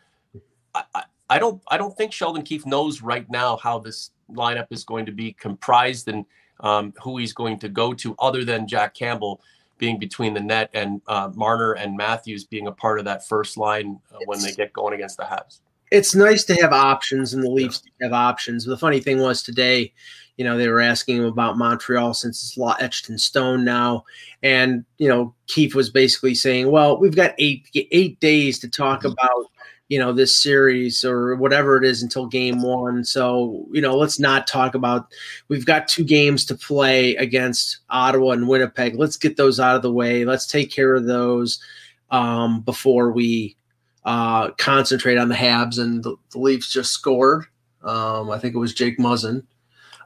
I, 0.75 0.85
I, 0.95 1.05
I, 1.31 1.39
don't, 1.39 1.63
I 1.69 1.79
don't 1.79 1.97
think 1.97 2.13
Sheldon 2.13 2.43
Keefe 2.43 2.67
knows 2.67 3.03
right 3.03 3.29
now 3.31 3.57
how 3.57 3.79
this 3.79 4.11
lineup 4.31 4.69
is 4.71 4.85
going 4.85 5.07
to 5.07 5.13
be 5.13 5.33
comprised 5.33 6.09
and 6.09 6.25
um, 6.61 6.93
who 7.03 7.19
he's 7.19 7.33
going 7.33 7.59
to 7.61 7.69
go 7.69 7.93
to, 7.95 8.15
other 8.19 8.45
than 8.45 8.67
Jack 8.67 8.95
Campbell 8.95 9.41
being 9.79 9.99
between 9.99 10.33
the 10.33 10.41
net 10.41 10.71
and 10.73 11.03
uh, 11.07 11.31
Marner 11.35 11.73
and 11.73 11.97
Matthews 11.97 12.45
being 12.45 12.67
a 12.67 12.73
part 12.73 12.99
of 12.99 13.05
that 13.05 13.27
first 13.29 13.59
line 13.59 14.01
uh, 14.13 14.19
when 14.25 14.41
they 14.41 14.53
get 14.53 14.73
going 14.73 14.95
against 14.95 15.19
the 15.19 15.25
Habs 15.25 15.61
it's 15.91 16.15
nice 16.15 16.45
to 16.45 16.55
have 16.57 16.73
options, 16.73 17.35
and 17.35 17.43
the 17.43 17.51
Leafs 17.51 17.83
yeah. 18.01 18.07
have 18.07 18.13
options. 18.13 18.65
The 18.65 18.77
funny 18.77 19.01
thing 19.01 19.19
was 19.19 19.43
today, 19.43 19.93
you 20.37 20.45
know, 20.45 20.57
they 20.59 20.69
were 20.69 20.81
asking 20.81 21.19
him 21.19 21.25
about 21.25 21.59
Montreal 21.59 22.15
since 22.15 22.43
it's 22.43 22.57
law 22.57 22.77
etched 22.81 23.09
in 23.09 23.19
stone 23.19 23.65
now, 23.65 24.05
and 24.43 24.85
you 24.99 25.09
know, 25.09 25.35
Keefe 25.47 25.75
was 25.75 25.91
basically 25.91 26.35
saying, 26.35 26.71
"Well, 26.71 26.99
we've 26.99 27.17
got 27.17 27.35
eight 27.39 27.69
eight 27.75 28.19
days 28.21 28.59
to 28.61 28.69
talk 28.69 29.01
mm-hmm. 29.01 29.13
about." 29.13 29.47
You 29.89 29.99
know, 30.01 30.13
this 30.13 30.35
series 30.35 31.05
or 31.05 31.37
whatever 31.37 31.77
it 31.77 31.85
is 31.85 32.03
until 32.03 32.27
game 32.27 32.61
one. 32.61 33.05
So, 33.05 33.67
you 33.71 33.81
know, 33.81 33.97
let's 33.97 34.19
not 34.19 34.47
talk 34.47 34.75
about. 34.75 35.07
We've 35.49 35.67
got 35.67 35.87
two 35.87 36.03
games 36.03 36.45
to 36.47 36.57
play 36.57 37.15
against 37.17 37.79
Ottawa 37.89 38.33
and 38.33 38.49
Winnipeg. 38.49 38.97
Let's 38.97 39.17
get 39.17 39.37
those 39.37 39.61
out 39.61 39.77
of 39.77 39.83
the 39.83 39.93
way. 39.93 40.25
Let's 40.25 40.47
take 40.47 40.73
care 40.73 40.95
of 40.95 41.07
those 41.07 41.61
um, 42.11 42.63
before 42.63 43.13
we 43.13 43.57
uh, 44.05 44.51
concentrate 44.53 45.19
on 45.19 45.29
the 45.29 45.35
Habs, 45.35 45.79
and 45.79 46.03
the, 46.03 46.17
the 46.31 46.39
Leafs 46.39 46.73
just 46.73 46.93
scored. 46.93 47.45
Um, 47.83 48.31
I 48.31 48.39
think 48.39 48.55
it 48.55 48.59
was 48.59 48.75
Jake 48.75 48.99
Muzzin. 48.99 49.45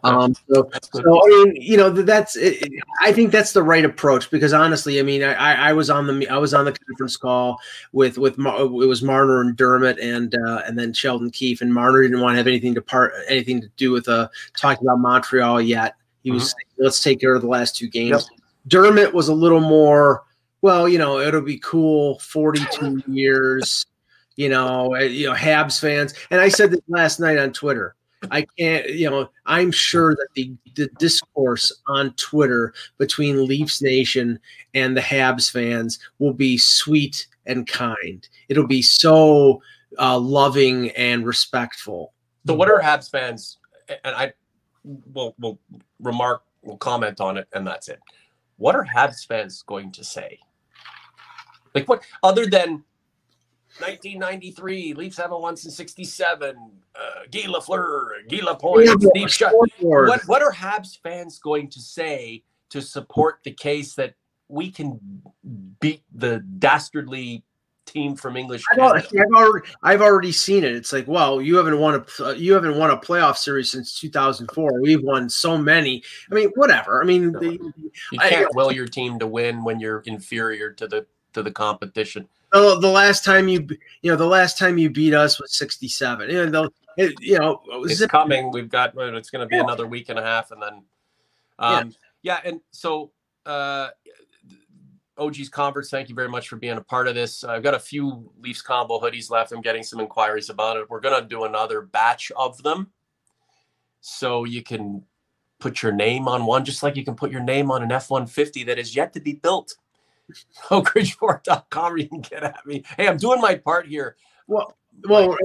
Um, 0.02 0.34
so, 0.48 0.70
so, 0.92 1.00
I 1.00 1.28
mean, 1.28 1.56
you 1.56 1.76
know, 1.76 1.90
that's 1.90 2.36
it, 2.36 2.70
I 3.02 3.12
think 3.12 3.30
that's 3.30 3.52
the 3.52 3.62
right 3.62 3.84
approach 3.84 4.30
because 4.30 4.52
honestly, 4.52 4.98
I 4.98 5.02
mean, 5.02 5.22
I, 5.22 5.70
I 5.70 5.72
was 5.72 5.90
on 5.90 6.06
the 6.06 6.28
I 6.28 6.38
was 6.38 6.54
on 6.54 6.64
the 6.64 6.72
conference 6.72 7.16
call 7.16 7.58
with 7.92 8.18
with 8.18 8.38
it 8.38 8.88
was 8.88 9.02
Marner 9.02 9.40
and 9.40 9.56
Dermott 9.56 9.98
and 9.98 10.34
uh, 10.34 10.62
and 10.66 10.78
then 10.78 10.92
Sheldon 10.92 11.30
Keefe 11.30 11.60
and 11.60 11.72
Marner 11.72 12.02
didn't 12.02 12.20
want 12.20 12.34
to 12.34 12.36
have 12.38 12.46
anything 12.46 12.74
to 12.74 12.82
part 12.82 13.12
anything 13.28 13.60
to 13.60 13.68
do 13.76 13.90
with 13.90 14.08
uh 14.08 14.28
talking 14.56 14.86
about 14.86 15.00
Montreal 15.00 15.60
yet. 15.60 15.96
He 16.22 16.30
was 16.30 16.44
mm-hmm. 16.44 16.48
saying, 16.48 16.86
let's 16.86 17.02
take 17.02 17.20
care 17.20 17.34
of 17.34 17.42
the 17.42 17.48
last 17.48 17.76
two 17.76 17.88
games. 17.88 18.28
Yep. 18.30 18.40
Dermott 18.68 19.14
was 19.14 19.28
a 19.28 19.34
little 19.34 19.60
more 19.60 20.24
well, 20.62 20.88
you 20.88 20.98
know, 20.98 21.18
it'll 21.18 21.40
be 21.40 21.58
cool. 21.58 22.18
Forty-two 22.18 23.02
years 23.06 23.86
you 24.36 24.48
know, 24.48 24.94
eh, 24.94 25.04
you 25.04 25.26
know, 25.26 25.34
Habs 25.34 25.78
fans. 25.78 26.14
And 26.30 26.40
I 26.40 26.48
said 26.48 26.70
this 26.70 26.80
last 26.88 27.20
night 27.20 27.36
on 27.36 27.52
Twitter. 27.52 27.94
I 28.30 28.46
can't, 28.58 28.88
you 28.90 29.08
know, 29.08 29.30
I'm 29.46 29.72
sure 29.72 30.14
that 30.14 30.28
the, 30.34 30.52
the 30.74 30.88
discourse 30.98 31.72
on 31.86 32.12
Twitter 32.14 32.74
between 32.98 33.46
Leafs 33.46 33.80
Nation 33.80 34.38
and 34.74 34.96
the 34.96 35.00
Habs 35.00 35.50
fans 35.50 35.98
will 36.18 36.34
be 36.34 36.58
sweet 36.58 37.26
and 37.46 37.66
kind. 37.66 38.28
It'll 38.48 38.66
be 38.66 38.82
so 38.82 39.62
uh, 39.98 40.18
loving 40.18 40.90
and 40.90 41.26
respectful. 41.26 42.12
So, 42.46 42.54
what 42.54 42.70
are 42.70 42.80
Habs 42.80 43.10
fans? 43.10 43.58
And 44.04 44.14
I 44.14 44.32
will 44.84 45.34
will 45.38 45.58
remark, 45.98 46.42
will 46.62 46.78
comment 46.78 47.20
on 47.20 47.36
it, 47.36 47.48
and 47.52 47.66
that's 47.66 47.88
it. 47.88 48.00
What 48.56 48.74
are 48.74 48.84
Habs 48.84 49.26
fans 49.26 49.62
going 49.62 49.92
to 49.92 50.04
say? 50.04 50.38
Like, 51.74 51.88
what 51.88 52.02
other 52.22 52.46
than 52.46 52.84
1993, 53.78 54.94
Leafs 54.94 55.16
haven't 55.16 55.40
won 55.40 55.56
since 55.56 55.76
67. 55.76 56.56
Uh, 56.94 57.00
Guy 57.30 57.40
Lafleur, 57.42 58.28
Guy 58.28 58.40
Lapointe, 58.42 59.02
Steve 59.02 59.30
Shutt. 59.30 59.54
What, 59.80 60.22
what 60.26 60.42
are 60.42 60.52
Habs 60.52 60.98
fans 61.02 61.38
going 61.38 61.68
to 61.70 61.80
say 61.80 62.42
to 62.70 62.82
support 62.82 63.40
the 63.44 63.52
case 63.52 63.94
that 63.94 64.14
we 64.48 64.70
can 64.70 64.98
beat 65.80 66.02
the 66.12 66.40
dastardly 66.58 67.44
team 67.86 68.14
from 68.14 68.36
English 68.36 68.62
I've 68.72 68.78
already, 68.78 69.20
I've 69.20 69.34
already, 69.34 69.68
I've 69.82 70.02
already 70.02 70.32
seen 70.32 70.64
it. 70.64 70.74
It's 70.74 70.92
like, 70.92 71.08
well, 71.08 71.40
you 71.40 71.56
haven't 71.56 71.78
won 71.78 72.04
a 72.20 72.34
you 72.34 72.52
haven't 72.52 72.76
won 72.76 72.90
a 72.90 72.96
playoff 72.96 73.36
series 73.36 73.70
since 73.70 73.98
2004. 73.98 74.80
We've 74.80 75.02
won 75.02 75.28
so 75.28 75.58
many. 75.58 76.02
I 76.30 76.34
mean, 76.34 76.50
whatever. 76.54 77.02
I 77.02 77.06
mean, 77.06 77.32
no, 77.32 77.40
the, 77.40 77.52
you 78.12 78.18
can't 78.18 78.46
I, 78.46 78.50
will 78.54 78.72
your 78.72 78.86
team 78.86 79.18
to 79.18 79.26
win 79.26 79.64
when 79.64 79.80
you're 79.80 80.00
inferior 80.00 80.72
to 80.72 80.86
the 80.86 81.06
to 81.32 81.42
the 81.42 81.50
competition. 81.50 82.28
Oh, 82.52 82.80
the 82.80 82.88
last 82.88 83.24
time 83.24 83.48
you 83.48 83.66
you 84.02 84.10
know 84.10 84.16
the 84.16 84.26
last 84.26 84.58
time 84.58 84.76
you 84.76 84.90
beat 84.90 85.14
us 85.14 85.40
was 85.40 85.56
67. 85.56 86.30
You 86.30 86.46
know, 86.46 86.68
it, 86.96 87.14
you 87.20 87.38
know 87.38 87.62
it's 87.84 88.04
coming. 88.06 88.50
We've 88.50 88.68
got 88.68 88.92
it's 88.96 89.30
going 89.30 89.42
to 89.42 89.46
be 89.46 89.56
yeah. 89.56 89.62
another 89.62 89.86
week 89.86 90.08
and 90.08 90.18
a 90.18 90.22
half, 90.22 90.50
and 90.50 90.62
then 90.62 90.82
um, 91.58 91.94
yeah. 92.22 92.40
yeah, 92.44 92.50
and 92.50 92.60
so 92.72 93.12
uh, 93.46 93.88
OG's 95.16 95.48
Converts, 95.48 95.90
thank 95.90 96.08
you 96.08 96.14
very 96.14 96.28
much 96.28 96.48
for 96.48 96.56
being 96.56 96.76
a 96.76 96.80
part 96.80 97.06
of 97.06 97.14
this. 97.14 97.44
I've 97.44 97.62
got 97.62 97.74
a 97.74 97.78
few 97.78 98.32
Leafs 98.40 98.62
Convo 98.62 99.00
hoodies 99.00 99.30
left. 99.30 99.52
I'm 99.52 99.60
getting 99.60 99.82
some 99.82 100.00
inquiries 100.00 100.50
about 100.50 100.76
it. 100.76 100.90
We're 100.90 101.00
going 101.00 101.22
to 101.22 101.28
do 101.28 101.44
another 101.44 101.82
batch 101.82 102.32
of 102.36 102.60
them, 102.62 102.90
so 104.00 104.44
you 104.44 104.62
can 104.62 105.04
put 105.60 105.82
your 105.82 105.92
name 105.92 106.26
on 106.26 106.46
one, 106.46 106.64
just 106.64 106.82
like 106.82 106.96
you 106.96 107.04
can 107.04 107.14
put 107.14 107.30
your 107.30 107.42
name 107.42 107.70
on 107.70 107.82
an 107.82 107.92
F-150 107.92 108.66
that 108.66 108.78
is 108.78 108.96
yet 108.96 109.12
to 109.12 109.20
be 109.20 109.34
built. 109.34 109.76
oakridgeford.com 110.68 111.98
you 111.98 112.08
can 112.08 112.20
get 112.20 112.42
at 112.42 112.64
me. 112.66 112.82
Hey, 112.96 113.08
I'm 113.08 113.16
doing 113.16 113.40
my 113.40 113.54
part 113.56 113.86
here. 113.86 114.16
Well, 114.46 114.76
well, 115.04 115.36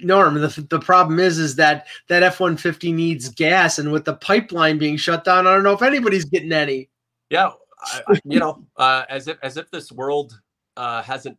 Norm, 0.00 0.34
the, 0.34 0.66
the 0.68 0.80
problem 0.80 1.18
is 1.18 1.38
is 1.38 1.56
that 1.56 1.86
that 2.08 2.22
F-150 2.22 2.92
needs 2.94 3.28
gas, 3.28 3.78
and 3.78 3.92
with 3.92 4.04
the 4.04 4.14
pipeline 4.14 4.78
being 4.78 4.96
shut 4.96 5.24
down, 5.24 5.46
I 5.46 5.54
don't 5.54 5.62
know 5.62 5.72
if 5.72 5.82
anybody's 5.82 6.24
getting 6.24 6.52
any. 6.52 6.90
Yeah, 7.30 7.52
I, 7.80 8.20
you 8.24 8.38
know, 8.38 8.64
uh, 8.76 9.04
as 9.08 9.28
if 9.28 9.38
as 9.42 9.56
if 9.56 9.70
this 9.70 9.90
world 9.92 10.40
uh, 10.76 11.02
hasn't 11.02 11.38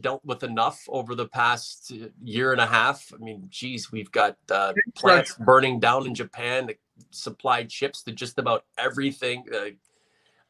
dealt 0.00 0.24
with 0.24 0.42
enough 0.42 0.84
over 0.88 1.14
the 1.14 1.28
past 1.28 1.92
year 2.22 2.52
and 2.52 2.60
a 2.60 2.66
half. 2.66 3.12
I 3.14 3.22
mean, 3.22 3.46
geez, 3.48 3.92
we've 3.92 4.10
got 4.10 4.36
uh, 4.50 4.72
plants 4.96 5.34
burning 5.38 5.78
down 5.78 6.06
in 6.06 6.14
Japan 6.14 6.66
that 6.66 6.78
supply 7.10 7.64
chips 7.64 8.02
to 8.02 8.12
just 8.12 8.38
about 8.38 8.64
everything. 8.76 9.44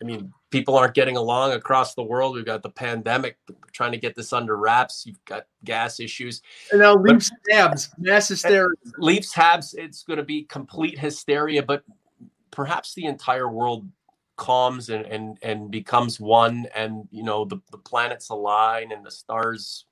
I 0.04 0.06
mean, 0.06 0.34
people 0.50 0.76
aren't 0.76 0.92
getting 0.92 1.16
along 1.16 1.52
across 1.52 1.94
the 1.94 2.02
world. 2.02 2.36
We've 2.36 2.44
got 2.44 2.62
the 2.62 2.68
pandemic 2.68 3.38
trying 3.72 3.92
to 3.92 3.98
get 3.98 4.14
this 4.14 4.34
under 4.34 4.58
wraps. 4.58 5.06
You've 5.06 5.24
got 5.24 5.46
gas 5.64 5.98
issues. 5.98 6.42
And 6.70 6.82
now 6.82 6.94
Leafs 6.94 7.30
Habs, 7.50 7.88
mass 7.96 8.28
hysteria. 8.28 8.76
Leafs 8.98 9.32
Habs, 9.32 9.74
it's 9.74 10.02
going 10.02 10.18
to 10.18 10.22
be 10.22 10.42
complete 10.42 10.98
hysteria, 10.98 11.62
but 11.62 11.84
perhaps 12.50 12.92
the 12.92 13.06
entire 13.06 13.48
world 13.48 13.88
calms 14.36 14.90
and 14.90 15.06
and 15.06 15.38
and 15.42 15.70
becomes 15.70 16.18
one 16.18 16.66
and 16.74 17.06
you 17.12 17.22
know 17.22 17.44
the, 17.44 17.60
the 17.70 17.78
planets 17.78 18.30
align 18.30 18.90
and 18.90 19.06
the 19.06 19.10
stars 19.10 19.86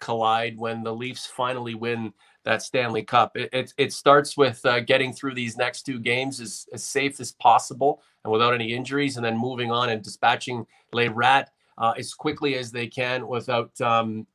collide 0.00 0.58
when 0.58 0.82
the 0.82 0.92
Leafs 0.92 1.26
finally 1.26 1.74
win 1.74 2.12
that 2.44 2.62
Stanley 2.62 3.02
Cup. 3.02 3.36
It 3.36 3.50
it, 3.52 3.74
it 3.76 3.92
starts 3.92 4.36
with 4.36 4.64
uh, 4.64 4.80
getting 4.80 5.12
through 5.12 5.34
these 5.34 5.56
next 5.56 5.82
two 5.82 5.98
games 5.98 6.40
as, 6.40 6.66
as 6.72 6.84
safe 6.84 7.20
as 7.20 7.32
possible 7.32 8.02
and 8.24 8.32
without 8.32 8.54
any 8.54 8.72
injuries, 8.72 9.16
and 9.16 9.24
then 9.24 9.36
moving 9.36 9.70
on 9.70 9.90
and 9.90 10.02
dispatching 10.02 10.66
Les 10.92 11.08
Rat 11.08 11.50
uh, 11.78 11.94
as 11.98 12.14
quickly 12.14 12.56
as 12.56 12.70
they 12.70 12.86
can 12.86 13.26
without 13.26 13.78
um, 13.80 14.26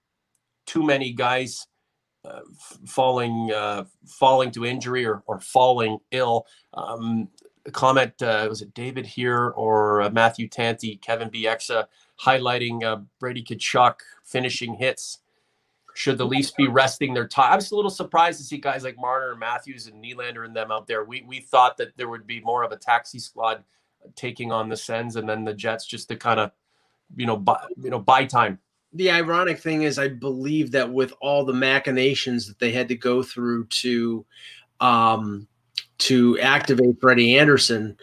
too 0.65 0.83
many 0.83 1.13
guys 1.13 1.67
uh, 2.25 2.41
falling 2.85 3.51
uh, 3.51 3.85
falling 4.05 4.51
to 4.51 4.65
injury 4.65 5.05
or, 5.05 5.23
or 5.25 5.39
falling 5.39 5.97
ill. 6.11 6.45
Um, 6.73 7.29
comment 7.71 8.21
uh, 8.21 8.45
was 8.49 8.61
it 8.61 8.73
David 8.73 9.05
here 9.05 9.49
or 9.49 10.01
uh, 10.01 10.09
Matthew 10.09 10.47
Tanti, 10.47 10.97
Kevin 10.97 11.29
Bieksa 11.29 11.85
highlighting 12.19 13.05
Brady 13.19 13.43
Tkachuk 13.43 13.95
finishing 14.25 14.73
hits. 14.73 15.19
Should 15.99 16.17
the 16.17 16.25
Leafs 16.25 16.51
be 16.51 16.69
resting 16.69 17.13
their 17.13 17.27
time? 17.27 17.51
I 17.51 17.55
was 17.57 17.71
a 17.71 17.75
little 17.75 17.91
surprised 17.91 18.39
to 18.39 18.45
see 18.45 18.57
guys 18.57 18.85
like 18.85 18.97
Marner 18.97 19.31
and 19.31 19.39
Matthews 19.39 19.87
and 19.87 20.01
Nylander 20.01 20.45
and 20.45 20.55
them 20.55 20.71
out 20.71 20.87
there. 20.87 21.03
We 21.03 21.25
we 21.27 21.41
thought 21.41 21.75
that 21.75 21.91
there 21.97 22.07
would 22.07 22.25
be 22.25 22.39
more 22.39 22.63
of 22.63 22.71
a 22.71 22.77
taxi 22.77 23.19
squad 23.19 23.65
taking 24.15 24.49
on 24.49 24.69
the 24.69 24.77
Sens 24.77 25.17
and 25.17 25.27
then 25.27 25.43
the 25.43 25.53
Jets 25.53 25.85
just 25.85 26.07
to 26.07 26.15
kind 26.15 26.39
of 26.39 26.51
you 27.17 27.25
know 27.25 27.35
buy 27.35 27.61
you 27.83 27.89
know 27.89 27.99
buy 27.99 28.23
time. 28.23 28.59
The 28.93 29.11
ironic 29.11 29.59
thing 29.59 29.81
is, 29.81 29.99
I 29.99 30.07
believe 30.07 30.71
that 30.71 30.89
with 30.89 31.11
all 31.19 31.43
the 31.43 31.51
machinations 31.51 32.47
that 32.47 32.59
they 32.59 32.71
had 32.71 32.87
to 32.87 32.95
go 32.95 33.21
through 33.21 33.65
to 33.65 34.25
um, 34.79 35.49
to 35.97 36.39
activate 36.39 37.01
Freddie 37.01 37.37
Andersen, 37.37 37.97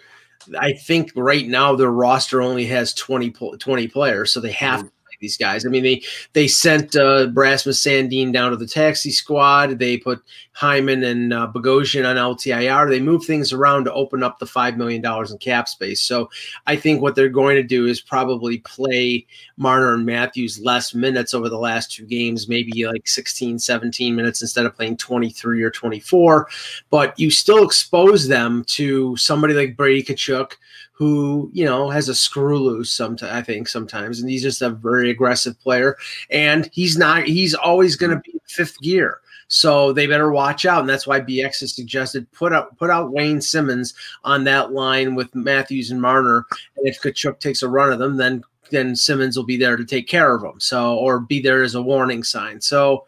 I 0.60 0.74
think 0.74 1.12
right 1.16 1.48
now 1.48 1.74
their 1.74 1.92
roster 1.92 2.42
only 2.42 2.66
has 2.66 2.92
20, 2.92 3.30
20 3.30 3.88
players, 3.88 4.32
so 4.32 4.40
they 4.40 4.52
have 4.52 4.80
mm-hmm 4.80 4.88
these 5.20 5.36
guys. 5.36 5.66
I 5.66 5.68
mean, 5.68 5.82
they 5.82 6.02
they 6.32 6.48
sent 6.48 6.96
uh, 6.96 7.28
Rasmus 7.32 7.82
Sandin 7.82 8.32
down 8.32 8.50
to 8.50 8.56
the 8.56 8.66
taxi 8.66 9.10
squad. 9.10 9.78
They 9.78 9.96
put 9.96 10.22
Hyman 10.52 11.04
and 11.04 11.34
uh, 11.34 11.50
Bogosian 11.54 12.08
on 12.08 12.16
LTIR. 12.16 12.88
They 12.88 13.00
move 13.00 13.24
things 13.24 13.52
around 13.52 13.84
to 13.84 13.92
open 13.92 14.22
up 14.22 14.38
the 14.38 14.46
five 14.46 14.78
million 14.78 15.02
dollars 15.02 15.30
in 15.30 15.36
cap 15.36 15.68
space. 15.68 16.00
So 16.00 16.30
I 16.66 16.76
think 16.76 17.02
what 17.02 17.14
they're 17.14 17.28
going 17.28 17.56
to 17.56 17.62
do 17.62 17.86
is 17.86 18.00
probably 18.00 18.58
play 18.58 19.26
Marner 19.58 19.92
and 19.92 20.06
Matthews 20.06 20.58
less 20.58 20.94
minutes 20.94 21.34
over 21.34 21.48
the 21.48 21.58
last 21.58 21.92
two 21.92 22.06
games, 22.06 22.48
maybe 22.48 22.86
like 22.86 23.06
16, 23.06 23.58
17 23.58 24.16
minutes 24.16 24.40
instead 24.40 24.64
of 24.64 24.74
playing 24.74 24.96
23 24.96 25.62
or 25.62 25.70
24. 25.70 26.48
But 26.88 27.18
you 27.18 27.30
still 27.30 27.62
expose 27.62 28.26
them 28.26 28.64
to 28.68 29.16
somebody 29.16 29.52
like 29.52 29.76
Brady 29.76 30.02
Tkachuk 30.02 30.52
who 30.96 31.50
you 31.52 31.64
know 31.64 31.90
has 31.90 32.08
a 32.08 32.14
screw 32.14 32.58
loose 32.58 32.90
sometimes 32.90 33.32
i 33.32 33.42
think 33.42 33.68
sometimes 33.68 34.18
and 34.18 34.30
he's 34.30 34.42
just 34.42 34.62
a 34.62 34.70
very 34.70 35.10
aggressive 35.10 35.58
player 35.60 35.96
and 36.30 36.70
he's 36.72 36.96
not 36.96 37.24
he's 37.24 37.54
always 37.54 37.96
going 37.96 38.10
to 38.10 38.20
be 38.20 38.36
fifth 38.48 38.80
gear. 38.80 39.20
So 39.48 39.92
they 39.92 40.08
better 40.08 40.32
watch 40.32 40.66
out 40.66 40.80
and 40.80 40.88
that's 40.88 41.06
why 41.06 41.20
Bieksa 41.20 41.60
has 41.60 41.74
suggested 41.74 42.30
put 42.32 42.52
out 42.52 42.76
put 42.78 42.90
out 42.90 43.12
wayne 43.12 43.40
simmonds 43.40 43.94
on 44.24 44.42
that 44.44 44.72
line 44.72 45.14
with 45.14 45.34
matthews 45.36 45.92
and 45.92 46.02
marner 46.02 46.44
and 46.76 46.88
if 46.88 47.00
Tkachuk 47.00 47.38
takes 47.38 47.62
a 47.62 47.68
run 47.68 47.92
of 47.92 48.00
them 48.00 48.16
then 48.16 48.42
then 48.70 48.96
simmonds 48.96 49.36
will 49.36 49.44
be 49.44 49.56
there 49.56 49.76
to 49.76 49.84
take 49.84 50.08
care 50.08 50.34
of 50.34 50.42
them 50.42 50.58
so 50.58 50.96
or 50.96 51.20
be 51.20 51.40
there 51.40 51.62
as 51.62 51.76
a 51.76 51.82
warning 51.82 52.24
sign. 52.24 52.60
So 52.60 53.06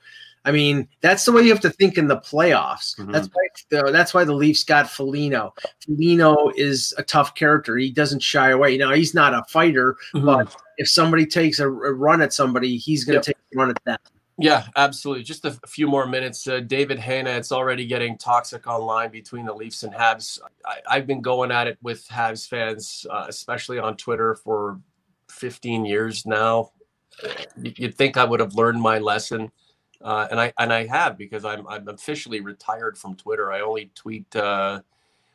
I 0.49 0.51
mean, 0.51 0.89
that's 1.03 1.27
the 1.27 1.33
way 1.33 1.43
you 1.43 1.51
have 1.51 1.61
to 1.61 1.69
think 1.69 1.99
in 1.99 2.09
the 2.09 2.17
playoffs. 2.17 2.99
Mm-hmm. 2.99 3.13
That's 3.13 3.29
why 3.29 3.49
the, 3.69 3.93
that's 3.93 4.15
why 4.15 4.25
the 4.25 4.33
Leafs 4.33 4.65
got 4.65 4.89
Foligno. 4.89 5.53
Foligno 5.85 6.51
is 6.57 6.95
a 6.97 7.03
tough 7.03 7.35
character. 7.35 7.77
He 7.77 7.91
doesn't 7.91 8.23
shy 8.23 8.49
away. 8.49 8.79
Now 8.79 8.95
he's 8.95 9.13
not 9.13 9.35
a 9.35 9.45
fighter, 9.51 9.99
mm-hmm. 10.15 10.25
but 10.25 10.57
if 10.79 10.89
somebody 10.89 11.27
takes 11.27 11.59
a, 11.59 11.67
a, 11.67 11.93
run 11.93 12.23
at 12.23 12.33
somebody, 12.33 12.79
he's 12.79 13.05
going 13.05 13.21
to 13.21 13.29
yep. 13.29 13.37
take 13.37 13.37
a 13.55 13.59
run 13.59 13.69
at 13.69 13.85
them. 13.85 13.99
Yeah, 14.39 14.65
absolutely. 14.75 15.23
Just 15.23 15.45
a, 15.45 15.51
few 15.67 15.87
more 15.87 16.07
minutes. 16.07 16.49
Uh, 16.49 16.61
David 16.61 16.99
Hanna, 16.99 17.31
it's 17.31 17.53
already 17.53 17.85
getting 17.85 18.17
toxic 18.17 18.67
online 18.67 19.11
between 19.11 19.45
the 19.45 19.53
Leafs 19.53 19.83
and 19.83 19.93
Habs. 19.93 20.39
I, 20.89 20.95
have 20.95 21.07
been 21.07 21.21
going 21.21 21.53
at 21.53 21.67
it 21.67 21.77
with 21.83 22.09
Habs 22.09 22.49
fans, 22.49 23.05
uh, 23.11 23.27
especially 23.29 23.79
on 23.79 23.99
Twitter, 23.99 24.35
for 24.37 24.81
15 25.31 25.85
years 25.85 26.25
now. 26.25 26.71
You'd 27.61 27.97
think 27.97 28.17
I 28.17 28.25
would 28.25 28.41
have 28.41 28.55
learned 28.55 28.81
my 28.81 28.99
lesson 28.99 29.51
uh, 30.03 30.29
and 30.31 30.41
I 30.41 30.53
and 30.59 30.73
I 30.73 30.87
have 30.87 31.19
because 31.19 31.45
I'm 31.45 31.67
I'm 31.67 31.89
officially 31.89 32.41
retired 32.41 32.97
from 32.97 33.17
Twitter. 33.17 33.53
I 33.53 33.61
only 33.61 33.91
tweet 33.95 34.35
uh, 34.37 34.81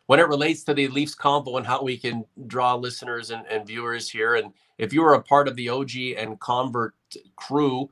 when 0.07 0.19
it 0.19 0.27
relates 0.27 0.63
to 0.63 0.73
the 0.73 0.87
Leafs 0.87 1.15
Convo 1.15 1.57
and 1.57 1.65
how 1.65 1.83
we 1.83 1.97
can 1.97 2.25
draw 2.47 2.75
listeners 2.75 3.31
and, 3.31 3.45
and 3.47 3.65
viewers 3.65 4.09
here. 4.09 4.35
And 4.35 4.53
if 4.77 4.93
you 4.93 5.03
are 5.03 5.15
a 5.15 5.21
part 5.21 5.47
of 5.47 5.55
the 5.55 5.69
OG 5.69 5.91
and 6.17 6.39
convert 6.39 6.95
crew, 7.35 7.89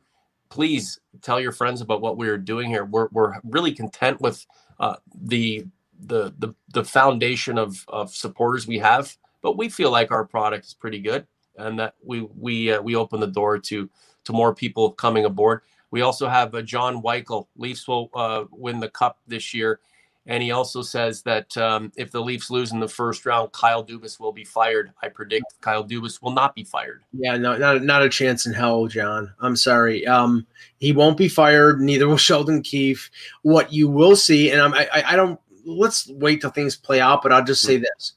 please 0.49 0.99
tell 1.21 1.39
your 1.39 1.51
friends 1.51 1.81
about 1.81 2.01
what 2.01 2.17
we 2.17 2.27
are 2.29 2.37
doing 2.37 2.69
here. 2.69 2.85
We're 2.85 3.09
we're 3.11 3.35
really 3.43 3.73
content 3.73 4.21
with 4.21 4.45
uh, 4.79 4.95
the 5.23 5.65
the 6.07 6.33
the 6.39 6.53
the 6.73 6.83
foundation 6.83 7.57
of 7.57 7.83
of 7.87 8.15
supporters 8.15 8.67
we 8.67 8.79
have, 8.79 9.15
but 9.41 9.57
we 9.57 9.69
feel 9.69 9.91
like 9.91 10.11
our 10.11 10.25
product 10.25 10.65
is 10.65 10.73
pretty 10.73 10.99
good 10.99 11.27
and 11.57 11.79
that 11.79 11.95
we 12.03 12.21
we 12.37 12.71
uh, 12.71 12.81
we 12.81 12.95
open 12.95 13.19
the 13.19 13.27
door 13.27 13.57
to 13.59 13.89
to 14.23 14.33
more 14.33 14.53
people 14.53 14.91
coming 14.91 15.25
aboard. 15.25 15.61
We 15.91 16.01
also 16.01 16.27
have 16.27 16.55
uh, 16.55 16.61
John 16.61 17.01
Weichel. 17.01 17.47
Leafs 17.57 17.87
will 17.87 18.09
uh, 18.13 18.45
win 18.51 18.79
the 18.79 18.89
cup 18.89 19.19
this 19.27 19.53
year. 19.53 19.79
And 20.27 20.43
he 20.43 20.51
also 20.51 20.83
says 20.83 21.23
that 21.23 21.55
um, 21.57 21.91
if 21.95 22.11
the 22.11 22.21
Leafs 22.21 22.51
lose 22.51 22.71
in 22.71 22.79
the 22.79 22.87
first 22.87 23.25
round, 23.25 23.51
Kyle 23.53 23.83
Dubas 23.83 24.19
will 24.19 24.31
be 24.31 24.43
fired. 24.43 24.91
I 25.01 25.07
predict 25.07 25.45
Kyle 25.61 25.83
Dubas 25.83 26.21
will 26.21 26.31
not 26.31 26.53
be 26.53 26.63
fired. 26.63 27.01
Yeah, 27.11 27.37
no, 27.37 27.57
not, 27.57 27.83
not 27.83 28.03
a 28.03 28.09
chance 28.09 28.45
in 28.45 28.53
hell, 28.53 28.85
John. 28.85 29.33
I'm 29.39 29.55
sorry. 29.55 30.05
Um, 30.05 30.45
he 30.77 30.91
won't 30.91 31.17
be 31.17 31.27
fired. 31.27 31.81
Neither 31.81 32.07
will 32.07 32.17
Sheldon 32.17 32.61
Keefe. 32.61 33.09
What 33.41 33.73
you 33.73 33.89
will 33.89 34.15
see, 34.15 34.51
and 34.51 34.61
I'm, 34.61 34.73
I, 34.75 35.03
I 35.07 35.15
don't. 35.15 35.39
Let's 35.65 36.07
wait 36.09 36.41
till 36.41 36.49
things 36.51 36.75
play 36.75 37.01
out. 37.01 37.23
But 37.23 37.33
I'll 37.33 37.43
just 37.43 37.63
say 37.63 37.77
hmm. 37.77 37.83
this: 37.83 38.13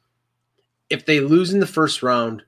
if 0.91 1.07
they 1.07 1.21
lose 1.21 1.55
in 1.55 1.61
the 1.61 1.67
first 1.67 2.03
round, 2.03 2.43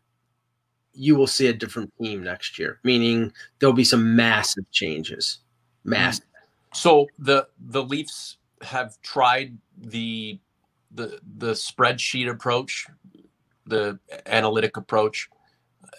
you 0.97 1.15
will 1.15 1.27
see 1.27 1.47
a 1.49 1.53
different 1.53 1.93
team 2.01 2.25
next 2.25 2.59
year, 2.59 2.81
meaning 2.83 3.33
there'll 3.59 3.75
be 3.75 3.85
some 3.85 4.17
massive 4.17 4.71
changes. 4.71 5.39
Massive. 5.85 6.25
So 6.75 7.07
the 7.19 7.49
the 7.59 7.83
Leafs 7.83 8.39
have 8.63 9.01
tried 9.03 9.57
the 9.79 10.39
the 10.91 11.21
the 11.39 11.53
spreadsheet 11.53 12.29
approach, 12.31 12.87
the 13.67 13.99
analytic 14.27 14.77
approach, 14.77 15.29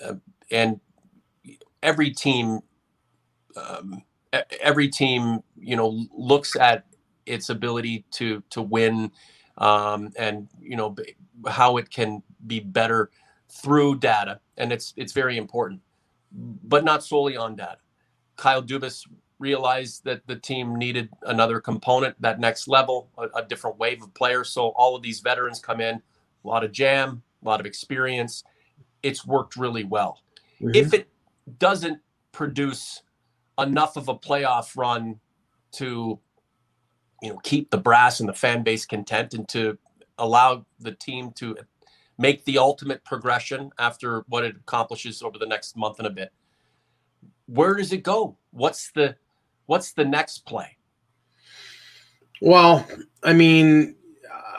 uh, 0.04 0.16
and 0.52 0.80
every 1.84 2.12
team, 2.12 2.60
um, 3.56 4.04
every 4.60 4.90
team, 4.90 5.40
you 5.58 5.76
know, 5.76 6.06
looks 6.16 6.56
at 6.56 6.86
its 7.26 7.50
ability 7.50 8.04
to 8.12 8.44
to 8.50 8.62
win, 8.62 9.12
um, 9.58 10.12
and 10.18 10.48
you 10.60 10.76
know 10.76 10.96
how 11.48 11.78
it 11.78 11.90
can 11.90 12.24
be 12.46 12.60
better 12.60 13.10
through 13.50 14.00
data, 14.00 14.40
and 14.58 14.72
it's 14.72 14.94
it's 14.98 15.14
very 15.14 15.38
important, 15.38 15.82
but 16.32 16.84
not 16.84 17.04
solely 17.04 17.38
on 17.38 17.56
data. 17.56 17.78
Kyle 18.36 18.62
Dubas 18.62 19.06
realized 19.40 20.04
that 20.04 20.26
the 20.28 20.36
team 20.36 20.76
needed 20.76 21.10
another 21.24 21.60
component, 21.60 22.20
that 22.22 22.40
next 22.40 22.68
level, 22.68 23.10
a, 23.18 23.28
a 23.40 23.46
different 23.46 23.78
wave 23.78 24.02
of 24.02 24.14
players. 24.14 24.50
So 24.50 24.70
all 24.70 24.96
of 24.96 25.04
these 25.04 25.20
veterans 25.20 25.60
come 25.60 25.80
in, 25.80 25.96
a 25.96 26.48
lot 26.48 26.64
of 26.64 26.72
jam, 26.72 27.22
a 27.44 27.48
lot 27.48 27.60
of 27.60 27.66
experience. 27.66 28.44
It's 29.04 29.26
worked 29.26 29.56
really 29.56 29.84
well. 29.84 30.22
Mm-hmm. 30.60 30.72
If 30.74 30.94
it 30.94 31.08
doesn't 31.60 32.00
produce 32.32 33.04
enough 33.60 33.96
of 33.96 34.08
a 34.08 34.16
playoff 34.16 34.76
run 34.76 35.20
to 35.74 36.20
you 37.22 37.30
know 37.30 37.38
keep 37.44 37.70
the 37.72 37.78
brass 37.78 38.20
and 38.20 38.30
the 38.30 38.34
fan 38.34 38.64
base 38.64 38.86
content 38.86 39.34
and 39.34 39.48
to 39.50 39.78
allow 40.18 40.66
the 40.80 40.92
team 40.92 41.32
to 41.32 41.58
make 42.18 42.44
the 42.46 42.58
ultimate 42.58 43.04
progression 43.04 43.72
after 43.80 44.24
what 44.28 44.44
it 44.44 44.56
accomplishes 44.56 45.22
over 45.22 45.38
the 45.38 45.46
next 45.46 45.76
month 45.78 46.00
and 46.00 46.08
a 46.08 46.12
bit. 46.12 46.32
Where 47.48 47.76
does 47.76 47.94
it 47.94 48.04
go? 48.04 48.38
What's 48.52 48.92
the 48.92 49.16
what's 49.66 49.94
the 49.94 50.06
next 50.06 50.46
play? 50.46 50.78
Well 52.42 52.88
i 53.24 53.34
mean 53.34 53.96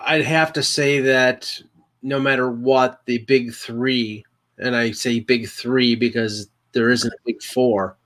i'd 0.00 0.24
have 0.24 0.52
to 0.52 0.64
say 0.64 0.98
that 0.98 1.62
no 2.02 2.18
matter 2.18 2.50
what 2.50 3.02
the 3.06 3.18
big 3.18 3.52
three 3.52 4.24
and 4.58 4.74
i 4.74 4.90
say 4.90 5.20
big 5.20 5.48
three 5.48 5.94
because 5.94 6.50
there 6.72 6.90
isn't 6.90 7.12
a 7.12 7.16
big 7.24 7.40
four 7.40 7.96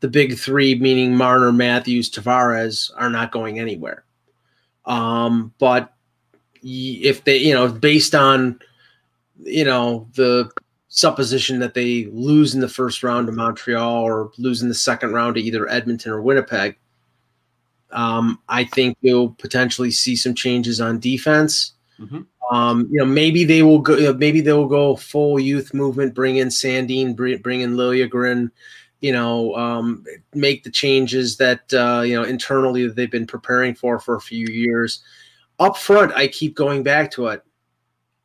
the 0.00 0.08
big 0.08 0.38
three 0.38 0.74
meaning 0.76 1.14
marner 1.14 1.52
matthews 1.52 2.10
tavares 2.10 2.90
are 2.96 3.10
not 3.10 3.32
going 3.32 3.58
anywhere. 3.58 4.04
Um, 4.86 5.52
but 5.58 5.92
if 6.62 7.24
they 7.24 7.38
you 7.38 7.54
know 7.54 7.68
based 7.68 8.14
on 8.14 8.58
you 9.38 9.64
know, 9.64 10.08
the 10.14 10.50
supposition 10.88 11.58
that 11.60 11.74
they 11.74 12.06
lose 12.06 12.54
in 12.54 12.60
the 12.60 12.68
first 12.68 13.02
round 13.02 13.26
to 13.26 13.32
Montreal 13.32 14.02
or 14.02 14.32
lose 14.38 14.62
in 14.62 14.68
the 14.68 14.74
second 14.74 15.12
round 15.12 15.34
to 15.36 15.40
either 15.40 15.68
Edmonton 15.68 16.12
or 16.12 16.22
Winnipeg, 16.22 16.76
um, 17.90 18.40
I 18.48 18.64
think 18.64 18.96
you'll 19.00 19.30
potentially 19.30 19.90
see 19.90 20.16
some 20.16 20.34
changes 20.34 20.80
on 20.80 20.98
defense. 20.98 21.72
Mm-hmm. 21.98 22.20
Um, 22.54 22.88
you 22.90 22.98
know, 22.98 23.04
maybe 23.04 23.44
they 23.44 23.62
will 23.62 23.80
go. 23.80 24.14
Maybe 24.14 24.40
they 24.40 24.52
will 24.52 24.68
go 24.68 24.96
full 24.96 25.38
youth 25.38 25.74
movement, 25.74 26.14
bring 26.14 26.36
in 26.36 26.48
Sandin. 26.48 27.14
bring, 27.14 27.38
bring 27.38 27.60
in 27.60 27.74
Liljegren, 27.74 28.50
you 29.00 29.12
know, 29.12 29.54
um, 29.54 30.04
make 30.34 30.64
the 30.64 30.70
changes 30.70 31.36
that 31.36 31.72
uh, 31.74 32.02
you 32.02 32.14
know 32.14 32.22
internally 32.22 32.86
that 32.86 32.96
they've 32.96 33.10
been 33.10 33.26
preparing 33.26 33.74
for 33.74 33.98
for 33.98 34.16
a 34.16 34.20
few 34.20 34.46
years. 34.46 35.02
Up 35.58 35.76
front, 35.76 36.12
I 36.14 36.28
keep 36.28 36.54
going 36.54 36.82
back 36.82 37.10
to 37.12 37.26
it. 37.26 37.42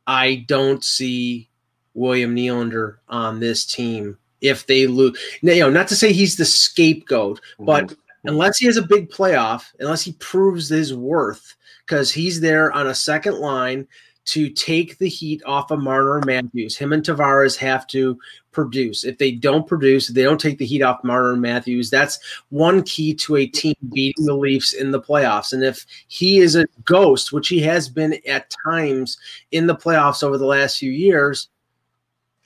I 0.06 0.44
don't 0.48 0.84
see 0.84 1.48
William 1.94 2.34
Nylander 2.34 2.96
on 3.08 3.40
this 3.40 3.64
team 3.64 4.18
if 4.40 4.66
they 4.66 4.86
lose. 4.86 5.18
You 5.42 5.60
know, 5.60 5.70
not 5.70 5.88
to 5.88 5.96
say 5.96 6.12
he's 6.12 6.36
the 6.36 6.44
scapegoat, 6.44 7.40
but 7.58 7.86
mm-hmm. 7.86 8.28
unless 8.28 8.58
he 8.58 8.66
has 8.66 8.76
a 8.76 8.82
big 8.82 9.10
playoff, 9.10 9.66
unless 9.80 10.02
he 10.02 10.12
proves 10.12 10.68
his 10.68 10.92
worth, 10.94 11.56
because 11.86 12.12
he's 12.12 12.40
there 12.40 12.72
on 12.72 12.88
a 12.88 12.94
second 12.94 13.38
line 13.38 13.86
to 14.26 14.48
take 14.48 14.98
the 14.98 15.08
heat 15.08 15.42
off 15.44 15.70
of 15.70 15.80
Marner 15.80 16.22
Matthews. 16.24 16.76
Him 16.76 16.92
and 16.92 17.02
Tavares 17.02 17.56
have 17.56 17.86
to 17.88 18.18
produce. 18.52 19.04
If 19.04 19.18
they 19.18 19.32
don't 19.32 19.66
produce, 19.66 20.08
if 20.08 20.14
they 20.14 20.22
don't 20.22 20.40
take 20.40 20.58
the 20.58 20.66
heat 20.66 20.82
off 20.82 21.04
Marner 21.04 21.36
Matthews, 21.36 21.90
that's 21.90 22.18
one 22.48 22.82
key 22.82 23.14
to 23.14 23.36
a 23.36 23.46
team 23.46 23.74
beating 23.92 24.24
the 24.24 24.34
Leafs 24.34 24.72
in 24.72 24.90
the 24.90 25.00
playoffs. 25.00 25.52
And 25.52 25.62
if 25.62 25.84
he 26.08 26.38
is 26.38 26.56
a 26.56 26.66
ghost, 26.84 27.32
which 27.32 27.48
he 27.48 27.60
has 27.60 27.88
been 27.88 28.18
at 28.26 28.54
times 28.64 29.18
in 29.52 29.66
the 29.66 29.76
playoffs 29.76 30.22
over 30.22 30.38
the 30.38 30.46
last 30.46 30.78
few 30.78 30.90
years, 30.90 31.48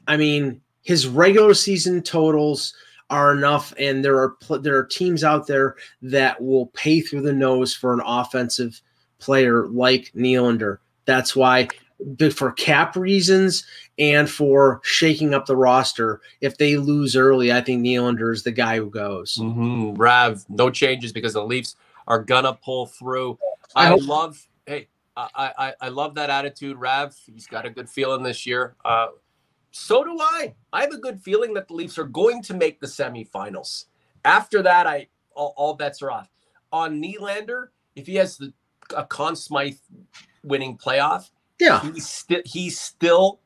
I 0.08 0.16
mean, 0.16 0.60
his 0.82 1.06
regular 1.06 1.54
season 1.54 2.02
totals 2.02 2.74
are 3.10 3.32
enough, 3.32 3.72
and 3.78 4.04
there 4.04 4.18
are 4.18 4.36
there 4.58 4.76
are 4.76 4.84
teams 4.84 5.24
out 5.24 5.46
there 5.46 5.76
that 6.02 6.42
will 6.42 6.66
pay 6.68 7.00
through 7.00 7.22
the 7.22 7.32
nose 7.32 7.74
for 7.74 7.92
an 7.92 8.02
offensive 8.04 8.80
player 9.18 9.66
like 9.68 10.12
Nylander. 10.14 10.78
That's 11.08 11.34
why 11.34 11.68
for 12.34 12.52
cap 12.52 12.94
reasons 12.94 13.64
and 13.98 14.28
for 14.28 14.82
shaking 14.84 15.32
up 15.32 15.46
the 15.46 15.56
roster. 15.56 16.20
If 16.42 16.58
they 16.58 16.76
lose 16.76 17.16
early, 17.16 17.50
I 17.50 17.62
think 17.62 17.82
Nylander 17.82 18.30
is 18.30 18.42
the 18.42 18.52
guy 18.52 18.76
who 18.76 18.90
goes. 18.90 19.38
Mm-hmm. 19.40 19.94
Rav, 19.94 20.44
no 20.50 20.68
changes 20.68 21.14
because 21.14 21.32
the 21.32 21.42
Leafs 21.42 21.76
are 22.06 22.22
gonna 22.22 22.52
pull 22.52 22.86
through. 22.86 23.38
I, 23.74 23.92
I 23.92 23.94
love, 23.94 24.46
hey, 24.66 24.88
I, 25.16 25.52
I 25.58 25.74
I 25.80 25.88
love 25.88 26.14
that 26.16 26.28
attitude, 26.28 26.76
Rav. 26.76 27.16
He's 27.24 27.46
got 27.46 27.64
a 27.64 27.70
good 27.70 27.88
feeling 27.88 28.22
this 28.22 28.46
year. 28.46 28.76
Uh, 28.84 29.08
so 29.70 30.04
do 30.04 30.14
I. 30.20 30.54
I 30.74 30.82
have 30.82 30.92
a 30.92 30.98
good 30.98 31.22
feeling 31.22 31.54
that 31.54 31.68
the 31.68 31.74
Leafs 31.74 31.98
are 31.98 32.04
going 32.04 32.42
to 32.42 32.54
make 32.54 32.80
the 32.80 32.86
semifinals. 32.86 33.86
After 34.26 34.62
that, 34.62 34.86
I 34.86 35.08
all, 35.34 35.54
all 35.56 35.72
bets 35.72 36.02
are 36.02 36.10
off. 36.10 36.28
On 36.70 37.02
Nylander, 37.02 37.68
if 37.96 38.06
he 38.06 38.16
has 38.16 38.36
the, 38.36 38.52
a 38.94 39.06
Conn 39.06 39.36
Smythe 39.36 39.78
winning 40.48 40.76
playoff, 40.76 41.30
yeah, 41.58 41.80
he's 41.92 42.08
still 42.08 42.42
he's 42.44 42.80
still 42.80 43.40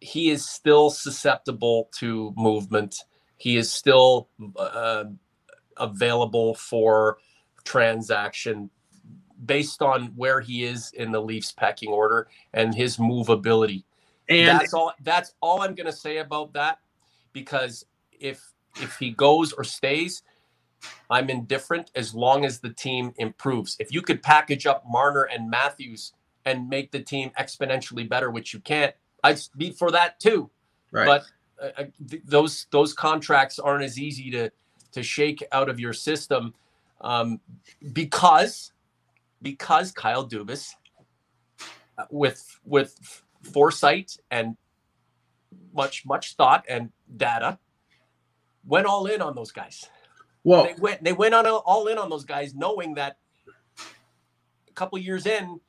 he 0.00 0.30
is 0.30 0.48
still 0.48 0.90
susceptible 0.90 1.88
to 1.98 2.34
movement. 2.36 2.96
He 3.36 3.56
is 3.56 3.72
still 3.72 4.28
uh, 4.56 5.04
available 5.76 6.54
for 6.54 7.18
transaction 7.64 8.70
based 9.44 9.82
on 9.82 10.06
where 10.16 10.40
he 10.40 10.64
is 10.64 10.92
in 10.92 11.12
the 11.12 11.20
Leafs 11.20 11.52
pecking 11.52 11.90
order 11.90 12.28
and 12.52 12.74
his 12.74 12.96
movability. 12.96 13.84
And 14.28 14.60
that's 14.60 14.74
all 14.74 14.92
that's 15.02 15.34
all 15.40 15.62
I'm 15.62 15.74
going 15.74 15.86
to 15.86 15.92
say 15.92 16.18
about 16.18 16.52
that 16.54 16.78
because 17.32 17.84
if 18.12 18.40
if 18.80 18.96
he 18.96 19.10
goes 19.10 19.52
or 19.52 19.64
stays, 19.64 20.22
I'm 21.10 21.30
indifferent 21.30 21.90
as 21.94 22.14
long 22.14 22.44
as 22.44 22.58
the 22.58 22.70
team 22.70 23.12
improves. 23.18 23.76
If 23.78 23.92
you 23.92 24.02
could 24.02 24.22
package 24.22 24.66
up 24.66 24.84
Marner 24.88 25.24
and 25.24 25.50
Matthews 25.50 26.12
and 26.44 26.68
make 26.68 26.90
the 26.90 27.00
team 27.00 27.30
exponentially 27.38 28.08
better, 28.08 28.30
which 28.30 28.52
you 28.52 28.60
can't, 28.60 28.94
I'd 29.22 29.40
be 29.56 29.70
for 29.70 29.90
that 29.90 30.18
too. 30.18 30.50
Right. 30.90 31.06
But 31.06 31.24
uh, 31.62 31.82
uh, 31.82 31.84
th- 32.08 32.22
those 32.24 32.66
those 32.70 32.92
contracts 32.92 33.58
aren't 33.58 33.84
as 33.84 33.98
easy 33.98 34.30
to 34.32 34.50
to 34.92 35.02
shake 35.02 35.42
out 35.52 35.68
of 35.68 35.78
your 35.78 35.92
system 35.92 36.54
um, 37.00 37.40
because 37.92 38.72
because 39.40 39.92
Kyle 39.92 40.26
Dubas 40.26 40.74
uh, 41.98 42.04
with 42.10 42.58
with 42.64 43.22
foresight 43.42 44.16
and 44.30 44.56
much 45.72 46.04
much 46.04 46.34
thought 46.36 46.64
and 46.68 46.90
data 47.16 47.58
went 48.64 48.86
all 48.86 49.06
in 49.06 49.20
on 49.20 49.34
those 49.34 49.52
guys. 49.52 49.86
Well, 50.44 50.64
they 50.64 50.74
went 50.74 51.04
they 51.04 51.12
went 51.12 51.34
on 51.34 51.46
all 51.46 51.86
in 51.86 51.98
on 51.98 52.10
those 52.10 52.24
guys, 52.24 52.54
knowing 52.54 52.94
that 52.94 53.18
a 54.68 54.72
couple 54.74 54.98
years 54.98 55.26
in, 55.26 55.60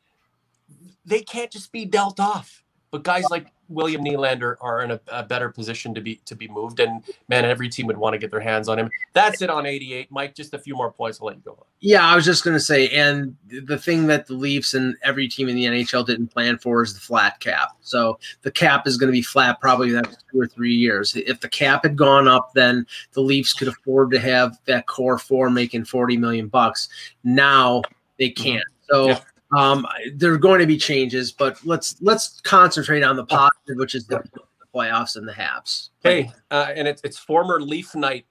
they 1.06 1.22
can't 1.22 1.52
just 1.52 1.72
be 1.72 1.86
dealt 1.86 2.20
off. 2.20 2.64
But 2.92 3.04
guys 3.04 3.26
like 3.30 3.48
William 3.74 4.04
Nylander 4.04 4.56
are 4.62 4.82
in 4.82 4.92
a, 4.92 5.00
a, 5.08 5.24
better 5.24 5.50
position 5.50 5.94
to 5.94 6.02
be 6.02 6.16
to 6.26 6.36
be 6.36 6.48
moved, 6.48 6.80
and 6.80 7.04
man, 7.28 7.46
every 7.46 7.70
team 7.70 7.88
would 7.88 7.98
want 7.98 8.14
to 8.14 8.18
get 8.18 8.32
their 8.32 8.40
hands 8.40 8.70
on 8.70 8.80
him. 8.80 8.90
That's 9.14 9.42
it 9.42 9.50
on 9.50 9.66
88. 9.66 10.12
Mike, 10.12 10.36
just 10.36 10.54
a 10.54 10.60
few 10.60 10.76
more 10.76 10.92
points. 10.92 11.20
I'll 11.20 11.28
let 11.28 11.38
you 11.38 11.42
go. 11.44 11.66
Yeah, 11.80 12.06
I 12.06 12.16
was 12.16 12.26
just 12.26 12.44
going 12.44 12.56
to 12.56 12.60
say, 12.60 12.90
and 12.90 13.36
the 13.48 13.78
thing 13.78 14.08
that 14.08 14.28
the 14.28 14.36
Leafs 14.36 14.74
and 14.74 14.96
every 15.04 15.28
team 15.28 15.50
in 15.50 15.56
the 15.56 15.66
NHL 15.66 16.06
didn't 16.06 16.28
plan 16.28 16.58
for 16.58 16.82
is 16.84 16.94
the 16.94 17.00
flat 17.00 17.40
cap. 17.40 17.70
So 17.82 18.20
the 18.44 18.52
cap 18.52 18.88
is 18.88 18.98
going 18.98 19.08
to 19.08 19.14
be 19.14 19.22
flat 19.22 19.60
probably 19.60 19.92
the 19.92 20.02
next 20.02 20.24
two 20.32 20.40
or 20.40 20.48
three 20.48 20.74
years. 20.74 21.16
If 21.16 21.42
the 21.42 21.50
cap 21.50 21.84
had 21.84 21.96
gone 21.96 22.28
up, 22.28 22.52
then 22.54 22.86
the 23.14 23.22
Leafs 23.22 23.54
could 23.54 23.68
afford 23.68 24.12
to 24.12 24.20
have 24.20 24.58
that 24.66 24.88
core 24.88 25.18
four 25.18 25.50
making 25.50 25.86
40 25.86 26.18
million 26.18 26.48
bucks. 26.48 26.90
Now 27.24 27.82
they 28.18 28.30
mm-hmm. 28.30 28.44
can't. 28.44 28.66
So. 28.90 29.08
Yeah 29.08 29.20
um, 29.56 29.86
there 30.16 30.34
are 30.34 30.38
going 30.38 30.60
to 30.60 30.68
be 30.68 30.78
changes, 30.78 31.32
but 31.32 31.64
let's 31.66 31.96
let's 32.02 32.42
concentrate 32.42 33.04
on 33.04 33.16
the 33.16 33.26
positive, 33.26 33.78
which 33.78 33.96
is 33.96 34.08
the, 34.08 34.24
the 34.34 34.42
playoffs 34.74 35.16
and 35.16 35.28
the 35.28 35.34
Habs. 35.34 35.90
Hey, 36.02 36.32
uh, 36.52 36.72
and 36.76 36.88
it's 36.88 37.02
it's 37.04 37.18
former 37.18 37.62
Leaf 37.62 37.96
night 37.96 38.26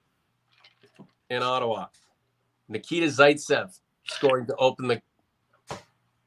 in 1.29 1.41
Ottawa. 1.43 1.87
Nikita 2.67 3.07
Zaitsev 3.07 3.77
scoring 4.05 4.45
to 4.47 4.55
open 4.55 4.87
the 4.87 5.01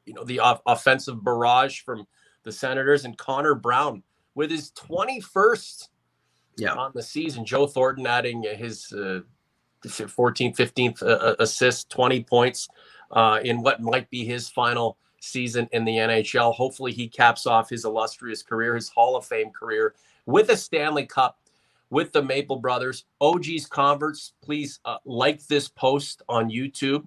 you 0.04 0.14
know 0.14 0.24
the 0.24 0.40
off- 0.40 0.62
offensive 0.66 1.22
barrage 1.22 1.80
from 1.80 2.06
the 2.44 2.52
Senators, 2.52 3.04
and 3.04 3.18
Connor 3.18 3.54
Brown 3.54 4.02
with 4.34 4.50
his 4.50 4.70
21st 4.72 5.88
yeah. 6.58 6.72
on 6.72 6.92
the 6.94 7.02
season. 7.02 7.44
Joe 7.44 7.66
Thornton 7.66 8.06
adding 8.06 8.42
his 8.42 8.92
uh, 8.92 9.20
14th, 9.84 10.56
15th 10.56 11.02
uh, 11.02 11.06
uh, 11.06 11.34
assist, 11.40 11.90
20 11.90 12.22
points 12.24 12.68
uh, 13.12 13.40
in 13.44 13.62
what 13.62 13.80
might 13.80 14.08
be 14.10 14.24
his 14.24 14.48
final 14.48 14.96
season 15.20 15.68
in 15.72 15.84
the 15.84 15.96
NHL. 15.96 16.54
Hopefully, 16.54 16.92
he 16.92 17.08
caps 17.08 17.46
off 17.46 17.70
his 17.70 17.84
illustrious 17.84 18.42
career, 18.42 18.74
his 18.74 18.88
Hall 18.88 19.16
of 19.16 19.24
Fame 19.24 19.50
career, 19.50 19.94
with 20.26 20.50
a 20.50 20.56
Stanley 20.56 21.06
Cup 21.06 21.38
with 21.90 22.12
the 22.12 22.22
Maple 22.22 22.56
Brothers. 22.56 23.04
OG's 23.20 23.66
converts, 23.66 24.32
please 24.42 24.80
uh, 24.84 24.98
like 25.04 25.46
this 25.46 25.68
post 25.68 26.22
on 26.28 26.50
YouTube, 26.50 27.06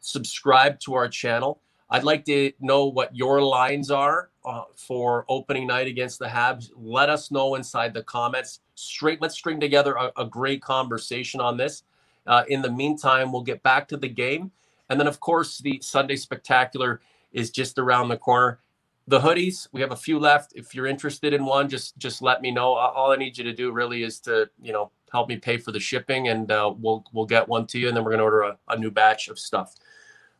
subscribe 0.00 0.78
to 0.80 0.94
our 0.94 1.08
channel. 1.08 1.60
I'd 1.88 2.04
like 2.04 2.24
to 2.26 2.52
know 2.60 2.86
what 2.86 3.16
your 3.16 3.42
lines 3.42 3.90
are 3.90 4.30
uh, 4.44 4.62
for 4.76 5.24
opening 5.28 5.66
night 5.66 5.88
against 5.88 6.20
the 6.20 6.26
Habs. 6.26 6.70
Let 6.76 7.10
us 7.10 7.30
know 7.30 7.56
inside 7.56 7.94
the 7.94 8.04
comments. 8.04 8.60
Straight, 8.76 9.20
let's 9.20 9.34
string 9.34 9.58
together 9.58 9.94
a, 9.94 10.12
a 10.16 10.24
great 10.24 10.62
conversation 10.62 11.40
on 11.40 11.56
this. 11.56 11.82
Uh, 12.26 12.44
in 12.48 12.62
the 12.62 12.70
meantime, 12.70 13.32
we'll 13.32 13.42
get 13.42 13.62
back 13.62 13.88
to 13.88 13.96
the 13.96 14.08
game 14.08 14.52
and 14.90 14.98
then, 14.98 15.06
of 15.06 15.20
course, 15.20 15.58
the 15.58 15.80
Sunday 15.82 16.16
Spectacular 16.16 17.00
is 17.32 17.50
just 17.50 17.78
around 17.78 18.08
the 18.08 18.16
corner. 18.16 18.58
The 19.06 19.20
hoodies, 19.20 19.68
we 19.72 19.80
have 19.80 19.92
a 19.92 19.96
few 19.96 20.18
left. 20.18 20.52
If 20.54 20.74
you're 20.74 20.86
interested 20.86 21.32
in 21.32 21.44
one, 21.44 21.68
just 21.68 21.96
just 21.96 22.22
let 22.22 22.42
me 22.42 22.50
know. 22.50 22.74
All 22.74 23.12
I 23.12 23.16
need 23.16 23.38
you 23.38 23.44
to 23.44 23.52
do 23.52 23.72
really 23.72 24.02
is 24.02 24.20
to 24.20 24.50
you 24.60 24.72
know 24.72 24.90
help 25.10 25.28
me 25.28 25.36
pay 25.36 25.56
for 25.56 25.72
the 25.72 25.80
shipping, 25.80 26.28
and 26.28 26.50
uh, 26.50 26.72
we'll 26.76 27.04
we'll 27.12 27.26
get 27.26 27.48
one 27.48 27.66
to 27.68 27.78
you, 27.78 27.88
and 27.88 27.96
then 27.96 28.04
we're 28.04 28.10
gonna 28.10 28.24
order 28.24 28.42
a, 28.42 28.58
a 28.68 28.78
new 28.78 28.90
batch 28.90 29.28
of 29.28 29.38
stuff. 29.38 29.74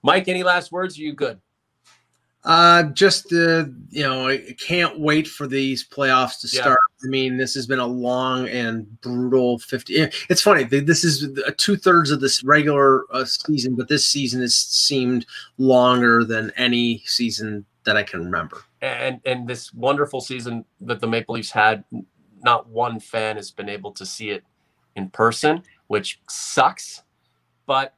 Mike, 0.03 0.29
any 0.29 0.43
last 0.43 0.73
words? 0.73 0.99
Are 0.99 1.03
you 1.03 1.15
good? 1.15 1.41
Uh, 2.45 2.85
just 2.85 3.33
uh, 3.33 3.65
you 3.89 4.03
know, 4.03 4.29
I 4.29 4.55
can't 4.59 4.99
wait 4.99 5.27
for 5.27 5.47
these 5.47 5.87
playoffs 5.87 6.41
to 6.41 6.49
yeah. 6.53 6.63
start. 6.63 6.79
I 7.03 7.07
mean, 7.07 7.37
this 7.37 7.55
has 7.55 7.67
been 7.67 7.79
a 7.79 7.87
long 7.87 8.49
and 8.49 9.01
brutal 9.01 9.59
fifty. 9.59 9.95
It's 10.29 10.43
funny. 10.43 10.65
This 10.65 11.05
is 11.05 11.29
two 11.57 11.77
thirds 11.77 12.11
of 12.11 12.21
this 12.21 12.45
regular 12.45 13.05
uh, 13.13 13.25
season, 13.25 13.75
but 13.75 13.89
this 13.89 14.07
season 14.07 14.41
has 14.43 14.55
seemed 14.55 15.27
longer 15.59 16.25
than 16.25 16.53
any 16.57 17.03
season 17.07 17.65
that 17.85 17.97
I 17.97 18.03
can 18.03 18.25
remember. 18.25 18.63
And 18.83 19.21
and 19.25 19.49
this 19.49 19.73
wonderful 19.73 20.21
season 20.21 20.65
that 20.83 21.01
the 21.01 21.07
Maple 21.07 21.35
Leafs 21.35 21.51
had, 21.51 21.85
not 22.43 22.69
one 22.69 23.01
fan 23.01 23.37
has 23.37 23.51
been 23.51 23.69
able 23.69 23.93
to 23.93 24.05
see 24.05 24.31
it 24.31 24.45
in 24.97 25.09
person, 25.11 25.63
which 25.87 26.21
sucks. 26.29 27.03
But 27.67 27.95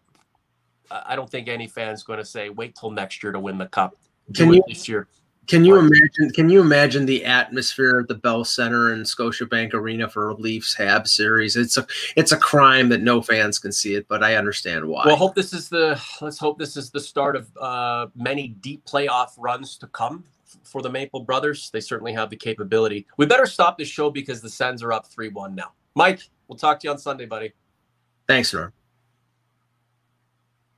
I 0.91 1.17
don't 1.17 1.31
think 1.31 1.49
any 1.49 1.67
fan's 1.67 2.05
going 2.05 2.19
to 2.19 2.25
say, 2.25 2.51
"Wait 2.51 2.77
till 2.77 2.91
next 2.91 3.23
year 3.23 3.33
to 3.33 3.41
win 3.41 3.59
the 3.59 3.67
cup." 3.67 3.97
can 4.35 4.53
you 4.53 4.63
this 4.69 4.89
year. 4.89 5.09
Can 5.49 5.65
you 5.65 5.77
imagine? 5.77 6.31
Can 6.35 6.49
you 6.49 6.61
imagine 6.61 7.05
the 7.05 7.25
atmosphere 7.25 8.01
at 8.01 8.09
the 8.09 8.15
Bell 8.15 8.45
Center 8.45 8.93
and 8.93 9.05
Scotiabank 9.05 9.75
Arena 9.75 10.09
for 10.09 10.29
a 10.29 10.35
Leafs 10.35 10.77
Habs 10.77 11.09
series? 11.09 11.57
It's 11.57 11.77
a 11.77 11.87
it's 12.17 12.31
a 12.31 12.37
crime 12.37 12.89
that 12.91 13.03
no 13.03 13.21
fans 13.21 13.59
can 13.59 13.73
see 13.73 13.95
it, 13.95 14.07
but 14.07 14.23
I 14.23 14.37
understand 14.37 14.87
why. 14.87 15.03
Well, 15.05 15.17
hope 15.17 15.35
this 15.35 15.53
is 15.53 15.69
the 15.69 16.01
let's 16.21 16.39
hope 16.39 16.59
this 16.59 16.77
is 16.77 16.91
the 16.91 17.01
start 17.01 17.35
of 17.35 17.51
uh, 17.61 18.07
many 18.15 18.49
deep 18.49 18.85
playoff 18.85 19.31
runs 19.37 19.77
to 19.79 19.89
come 19.89 20.25
for 20.63 20.81
the 20.81 20.91
Maple 20.91 21.21
Brothers. 21.21 21.71
They 21.71 21.81
certainly 21.81 22.13
have 22.13 22.31
the 22.31 22.37
capability. 22.37 23.07
We 23.17 23.27
better 23.27 23.47
stop 23.47 23.79
this 23.79 23.89
show 23.89 24.11
because 24.11 24.41
the 24.41 24.51
Sens 24.51 24.81
are 24.83 24.93
up 24.93 25.07
three 25.07 25.29
one 25.29 25.57
now. 25.57 25.73
Mike, 25.97 26.23
we'll 26.47 26.59
talk 26.59 26.79
to 26.81 26.87
you 26.87 26.93
on 26.93 26.99
Sunday, 26.99 27.27
buddy. 27.27 27.53
Thanks, 28.29 28.55
Norm. 28.55 28.73